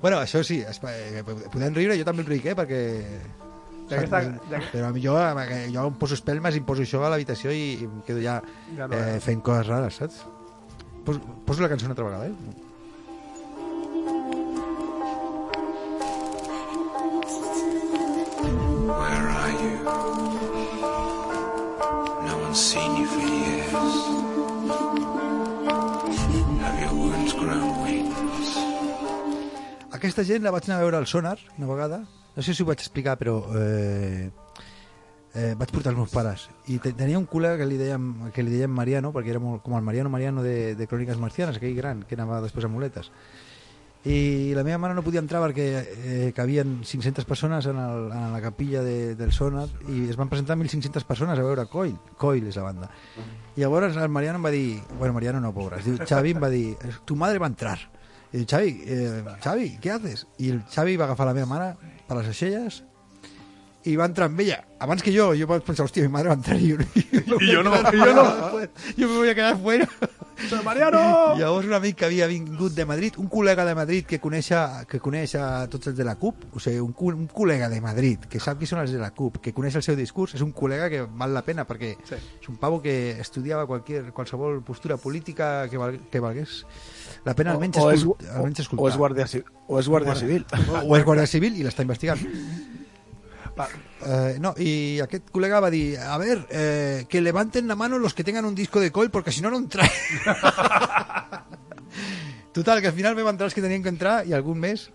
[0.05, 2.81] Bueno, això sí, eh, podem riure, jo també el ric, eh, perquè...
[3.89, 4.51] D'aquesta- saps?
[4.51, 5.15] d'aqu- Però a mi jo,
[5.73, 8.35] jo em poso espelmes i em poso això a l'habitació i, i em quedo ja,
[8.77, 9.21] Ja no, eh, eh.
[9.25, 10.19] fent coses rares, saps?
[11.07, 12.35] Poso, poso la cançó una altra vegada, eh?
[22.55, 23.73] Seen you for years.
[26.63, 28.55] Have your wounds grown wings?
[29.91, 32.05] Aquesta gent la vaig anar a veure al Sonar una vegada,
[32.37, 34.31] no sé si ho vaig explicar, però eh,
[35.35, 38.47] eh, vaig portar els meus pares i te, tenia un col·lega que li dèiem, que
[38.47, 41.75] li dèiem Mariano, perquè era molt, com el Mariano Mariano de, de Cròniques Marcianes, aquell
[41.75, 43.11] gran que anava després a muletes.
[44.05, 48.35] I la meva mare no podia entrar perquè eh, cabien 500 persones en, el, en
[48.35, 51.95] la capilla de, del Sonar i es van presentar 1.500 persones a veure Coil.
[52.21, 52.91] Coil és la banda.
[53.57, 54.83] I llavors el Mariano em va dir...
[54.99, 55.81] Bueno, Mariano no, pobre.
[55.81, 56.67] Es diu, Xavi em va dir,
[57.09, 57.79] tu madre va entrar.
[58.35, 60.27] I diu, Xavi, eh, Xavi, què haces?
[60.37, 62.83] I el Xavi va agafar la meva mare per les aixelles
[63.89, 64.59] i va entrar amb ella.
[64.85, 66.79] Abans que jo, jo vaig pensar, hòstia, mi madre va entrar i jo,
[67.41, 68.29] I jo no, i jo no.
[68.99, 69.89] Jo me voy a quedar fuera.
[70.65, 71.35] Mariano!
[71.39, 74.85] Llavors un amic que havia vingut de Madrid, un col·lega de Madrid que coneix, a,
[74.89, 78.27] que coneix a tots els de la CUP, o sigui, un, un col·lega de Madrid
[78.31, 80.53] que sap qui són els de la CUP, que coneix el seu discurs, és un
[80.55, 82.15] col·lega que val la pena perquè Sí.
[82.43, 86.65] és un pavo que estudiava qualquier, qualsevol postura política que, val, que valgués
[87.25, 88.91] la pena almenys, o, és, o, almenys o escoltar.
[88.93, 89.27] és guàrdia,
[89.69, 90.45] o és guàrdia civil.
[90.85, 92.21] O és guàrdia civil i l'està investigant.
[94.05, 98.15] Eh, no, y aquest col·lega va dir, a ver, eh, que levanten la mano los
[98.15, 99.89] que tengan un disco de coil porque si no no entra.
[102.53, 104.91] Total, que al final vam entrar els que tenien que entrar i algun més,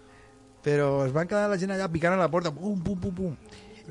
[0.64, 3.36] però es van quedar la gent allà picant a la porta, pum, pum, pum, pum.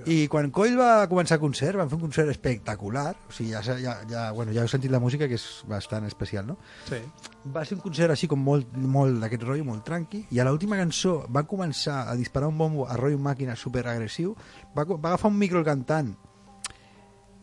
[0.06, 3.96] I quan Coil va començar concert, van fer un concert espectacular, o sigui, ja, ja,
[4.08, 6.58] ja, bueno, ja heu sentit la música, que és bastant especial, no?
[6.88, 7.02] Sí.
[7.48, 10.76] va ser un concert així com molt, molt d'aquest rotllo, molt tranqui, i a l'última
[10.76, 14.36] cançó va començar a disparar un bombo a rotllo màquina super agressiu,
[14.76, 16.12] va, va agafar un micro el cantant,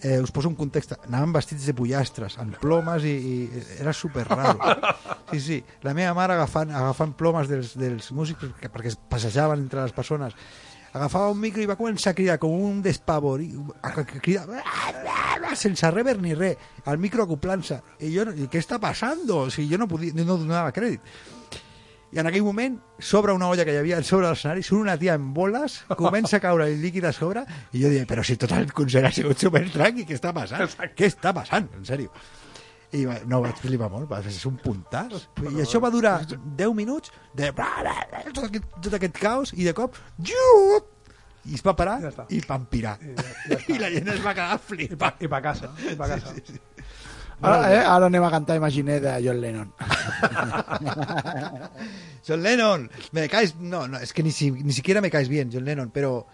[0.02, 4.28] eh, us poso un context, anaven vestits de pollastres, amb plomes i, i era super
[4.30, 4.60] raro.
[5.26, 9.64] Sí, sí, la meva mare agafant, agafant plomes dels, dels músics perquè, perquè es passejaven
[9.64, 10.36] entre les persones
[10.96, 13.52] agafava un micro i va començar a cridar com un despavor i
[15.60, 19.26] sense rever ni res al micro acoplant-se i jo, i què està passant?
[19.32, 21.04] O sigui, jo no, podia, no donava crèdit
[22.16, 25.18] i en aquell moment s'obre una olla que hi havia sobre l'escenari, surt una tia
[25.20, 27.44] en boles, comença a caure el líquid a sobre,
[27.74, 30.64] i jo dic, però si tot el concert ha sigut super tranqui, què està passant?
[30.96, 31.68] Què està passant?
[31.76, 32.14] En sèrio.
[32.96, 35.28] I va, no, vaig flipar molt, va ser un puntàs.
[35.52, 39.92] I això va durar 10 minuts de tot aquest, tot aquest caos, i de cop,
[40.20, 40.84] jup,
[41.46, 42.26] i es va parar Ja està.
[42.34, 42.96] i van pirar.
[43.02, 45.16] I, ja, ja I la gent es va quedar I pa, flipada.
[45.20, 45.68] i pa casa.
[45.92, 46.28] I pa casa.
[46.34, 46.62] Sí, sí, sí.
[47.42, 49.70] Ara, eh, ara anem a cantar Imaginer de John Lennon.
[52.28, 53.56] John Lennon, me caes...
[53.60, 56.26] No, no, es que ni, si, ni siquiera me caes bien, John Lennon, però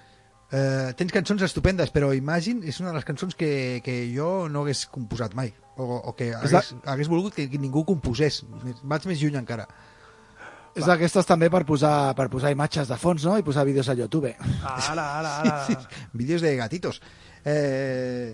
[0.52, 4.62] eh, tens cançons estupendes, però Imagine és una de les cançons que, que jo no
[4.66, 8.44] hagués composat mai, o, o que És la- hagués, hagués volgut que, que ningú composés.
[8.84, 9.68] Vaig més lluny encara.
[10.72, 13.34] És d'aquestes també per posar, per posar imatges de fons, no?
[13.38, 14.30] I posar vídeos a YouTube.
[14.64, 15.56] Ara, ara, ara.
[15.68, 17.02] Sí, sí, vídeos de gatitos.
[17.44, 18.32] Eh,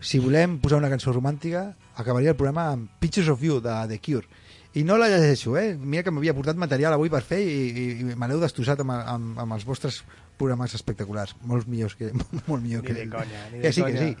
[0.00, 4.00] si volem posar una cançó romàntica, acabaria el programa amb Pictures of You, de The
[4.02, 4.26] Cure.
[4.74, 5.76] I no la llegeixo, eh?
[5.78, 8.90] Mira que m'havia portat material avui per fer i, i, i me l'heu destrossat amb,
[8.98, 10.00] amb, amb els vostres
[10.38, 11.36] programes espectaculars.
[11.42, 12.12] Molt millors que...
[12.48, 12.94] Molt millor Ni que...
[12.94, 13.94] de coña, ni de que sí, coña.
[13.94, 14.16] que sí.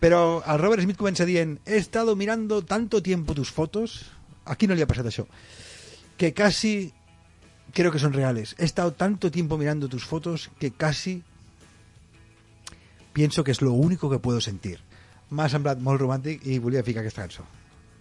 [0.00, 4.02] Però el Robert Smith comença dient he estado mirando tanto tiempo tus fotos
[4.44, 5.24] a qui no li ha passat això
[6.16, 6.92] que casi
[7.72, 8.54] creo que son reales.
[8.58, 11.22] He estado tanto tiempo mirando tus fotos que casi
[13.12, 14.80] pienso que es lo único que puedo sentir.
[15.30, 17.44] M'ha semblat molt romàntic i volia ficar aquesta cançó.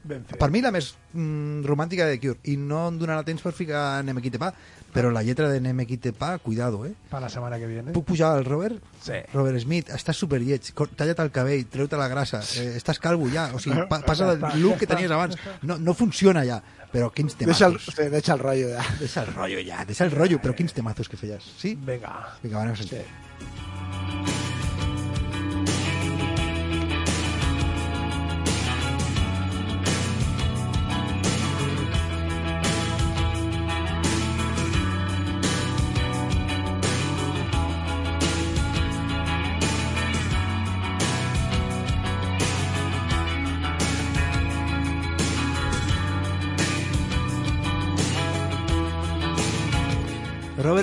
[0.05, 0.37] Ben fet.
[0.37, 2.37] Per mi la més mm, romàntica de Cure.
[2.51, 4.51] I no em donarà temps per ficar Nemequitepa,
[4.95, 6.93] però la lletra de Nemequitepa, cuidado, eh?
[7.09, 7.91] Para la setmana que viene.
[7.91, 8.79] Puc pujar al Robert?
[9.03, 9.19] Sí.
[9.33, 13.59] Robert Smith, estàs superlleig, talla't el cabell, treu-te la grassa, eh, estàs calvo ja, o
[13.59, 15.35] sigui, pa passa del look que tenies abans.
[15.67, 16.61] No, no funciona ja,
[16.95, 17.99] però quins Deixa el, temazos.
[17.99, 18.87] sí, deixa el rotllo ja.
[19.03, 21.75] Deixa el rotllo ja, deixa el rotllo, però quins temazos que feies, sí?
[21.75, 22.15] Vinga.
[22.41, 23.03] Vinga, anem a sentir.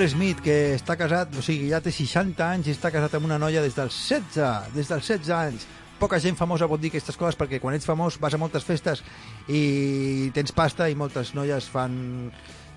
[0.03, 3.29] Robert Smith, que està casat, o sigui, ja té 60 anys i està casat amb
[3.29, 5.67] una noia des dels 16, des dels 16 anys.
[6.01, 9.05] Poca gent famosa pot dir aquestes coses perquè quan ets famós vas a moltes festes
[9.47, 11.95] i tens pasta i moltes noies fan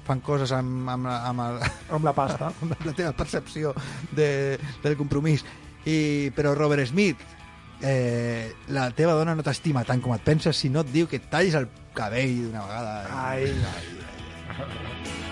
[0.05, 1.59] fan coses amb, amb, amb, el,
[1.97, 3.73] amb la pasta amb la teva percepció
[4.13, 4.29] de,
[4.85, 5.41] del compromís
[5.81, 7.25] I, però Robert Smith
[7.81, 11.17] eh, la teva dona no t'estima tant com et penses si no et diu que
[11.17, 13.93] et tallis el cabell d'una vegada ai, ai.
[14.61, 15.24] Ens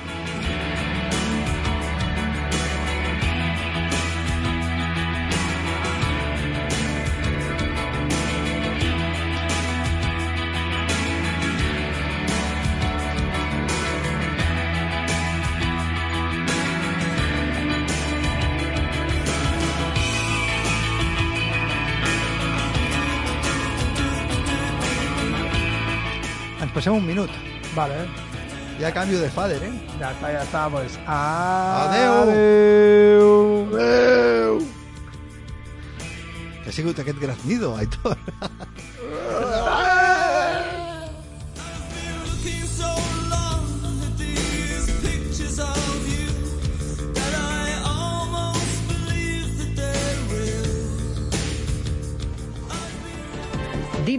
[26.84, 27.30] passem un minut.
[27.76, 28.10] Vale.
[28.78, 29.72] Ja canvio de fader, eh?
[30.00, 30.98] Ja està, ja està, pues.
[31.08, 32.16] Adeu.
[32.24, 33.30] Adeu.
[33.72, 34.60] Adeu.
[36.64, 38.18] Que ha sigut aquest graznido, Aitor.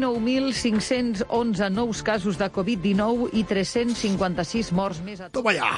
[0.04, 5.70] 19.511 nous casos de Covid-19 i 356 morts més a Toma ja!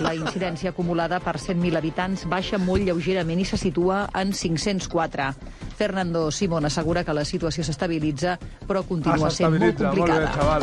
[0.00, 5.30] La incidència acumulada per 100.000 habitants baixa molt lleugerament i se situa en 504.
[5.76, 8.38] Fernando Simón assegura que la situació s'estabilitza,
[8.68, 10.32] però continua Ah, sent molt s'estabilitza, molt bé, complicada.
[10.36, 10.62] xaval.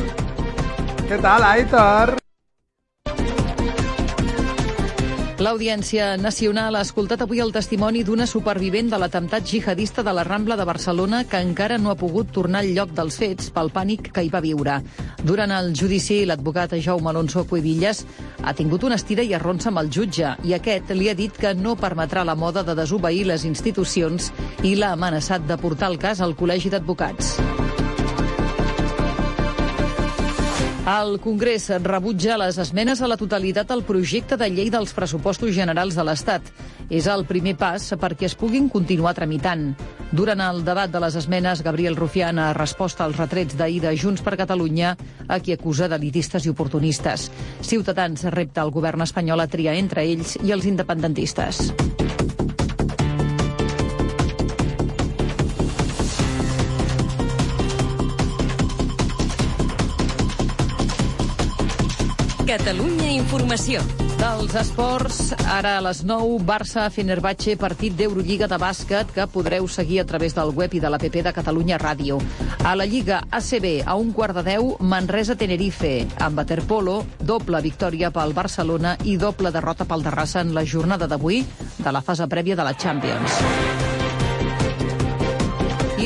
[1.08, 2.18] Què tal, Aitor?
[5.38, 10.56] L'Audiència Nacional ha escoltat avui el testimoni d'una supervivent de l'atemptat jihadista de la Rambla
[10.58, 14.24] de Barcelona que encara no ha pogut tornar al lloc dels fets pel pànic que
[14.26, 14.80] hi va viure.
[15.22, 18.02] Durant el judici, l'advocat Jaume Alonso Cuevillas
[18.42, 21.54] ha tingut una estira i arronsa amb el jutge i aquest li ha dit que
[21.54, 24.32] no permetrà la moda de desobeir les institucions
[24.64, 27.36] i l'ha amenaçat de portar el cas al Col·legi d'Advocats.
[30.88, 35.98] El Congrés rebutja les esmenes a la totalitat al projecte de llei dels pressupostos generals
[36.00, 36.48] de l'Estat.
[36.88, 39.74] És el primer pas perquè es puguin continuar tramitant.
[40.16, 44.24] Durant el debat de les esmenes, Gabriel Rufián ha respost als retrets d'ahir de Junts
[44.24, 44.96] per Catalunya,
[45.28, 47.28] a qui acusa d'elitistes i oportunistes.
[47.60, 51.66] Ciutadans repta el govern espanyol a triar entre ells i els independentistes.
[62.48, 63.82] Catalunya Informació.
[64.16, 70.06] Dels esports, ara a les 9, Barça-Fenerbahce, partit d'Eurolliga de bàsquet que podreu seguir a
[70.08, 72.22] través del web i de l'APP de Catalunya Ràdio.
[72.64, 75.93] A la Lliga ACB, a un quart de 10, Manresa-Tenerife.
[76.24, 81.43] Amb waterpolo, doble victòria pel Barcelona i doble derrota pel Terrassa en la jornada d'avui
[81.84, 83.97] de la fase prèvia de la Champions.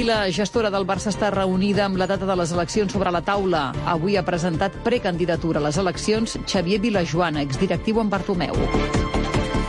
[0.01, 3.19] I la gestora del Barça està reunida amb la data de les eleccions sobre la
[3.21, 3.67] taula.
[3.85, 8.57] Avui ha presentat precandidatura a les eleccions Xavier Vilajoana, exdirectiu en Bartomeu.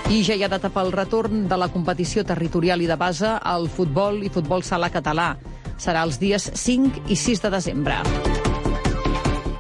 [0.09, 3.68] I ja hi ha data pel retorn de la competició territorial i de base al
[3.68, 5.35] futbol i futbol sala català.
[5.76, 7.99] Serà els dies 5 i 6 de desembre.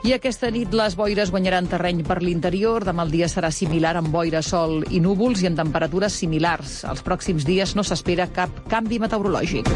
[0.08, 2.88] I aquesta nit les boires guanyaran terreny per l'interior.
[2.88, 6.80] Demà el dia serà similar amb boira, sol i núvols i amb temperatures similars.
[6.88, 9.68] Els pròxims dies no s'espera cap canvi meteorològic.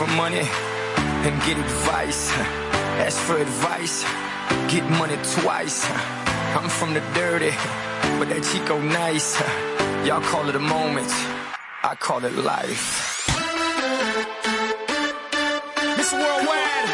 [0.00, 0.48] For money
[1.26, 2.32] and get advice.
[3.04, 4.02] Ask for advice,
[4.72, 5.84] get money twice.
[6.56, 7.52] I'm from the dirty,
[8.18, 9.28] but that Chico nice.
[10.06, 11.10] Y'all call it a moment,
[11.84, 12.86] I call it life.
[15.98, 16.90] Miss Worldwide,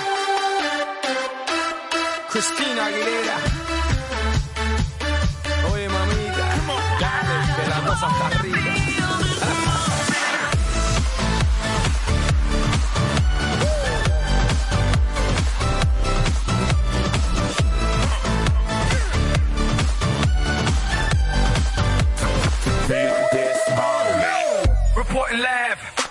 [2.30, 3.56] Christina Aguilera.
[7.96, 8.35] cosas acá arriba.
[8.35, 8.35] Reporting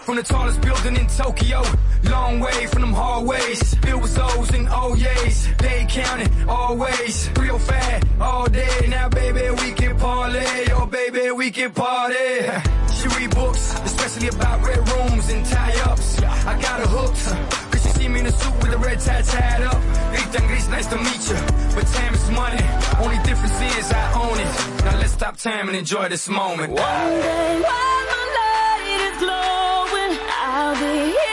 [0.06, 1.64] from the tallest building in Tokyo.
[2.04, 3.74] Long way from them hallways.
[3.76, 5.48] Filled with O's and oh O's.
[5.58, 7.30] They counting always.
[7.40, 8.86] Real fat all day.
[8.88, 10.66] Now, baby, we can parlay.
[10.74, 12.38] Oh, baby, we can party.
[12.94, 16.22] She read books, especially about red rooms and tie-ups.
[16.22, 17.72] I got her hooked.
[17.72, 19.82] Cause she see me in a suit with a red tie tied up.
[20.38, 21.40] And Gris, nice to meet you.
[21.74, 22.64] But time is money.
[23.00, 24.86] Only difference is I own it.
[24.86, 26.74] Now let's stop time and enjoy this moment.
[26.74, 28.05] One day while
[30.80, 31.25] they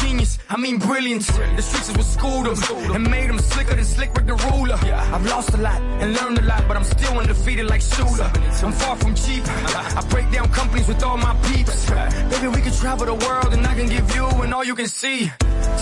[0.00, 1.26] genius, I mean brilliance.
[1.26, 4.74] The streets is what schooled them and made them slicker than slick with the ruler.
[4.74, 8.30] I've lost a lot and learned a lot, but I'm still undefeated like Shooter.
[8.64, 9.42] I'm far from cheap.
[9.46, 11.90] I break down companies with all my peeps.
[12.30, 14.88] Baby, we can travel the world and I can give you and all you can
[14.88, 15.30] see.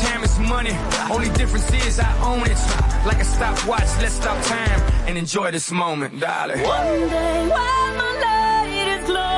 [0.02, 0.74] Time is money,
[1.10, 2.58] only difference is I own it.
[3.06, 6.62] Like a stopwatch, let's stop time and enjoy this moment, darling.
[6.62, 9.31] One day while my light is glowing,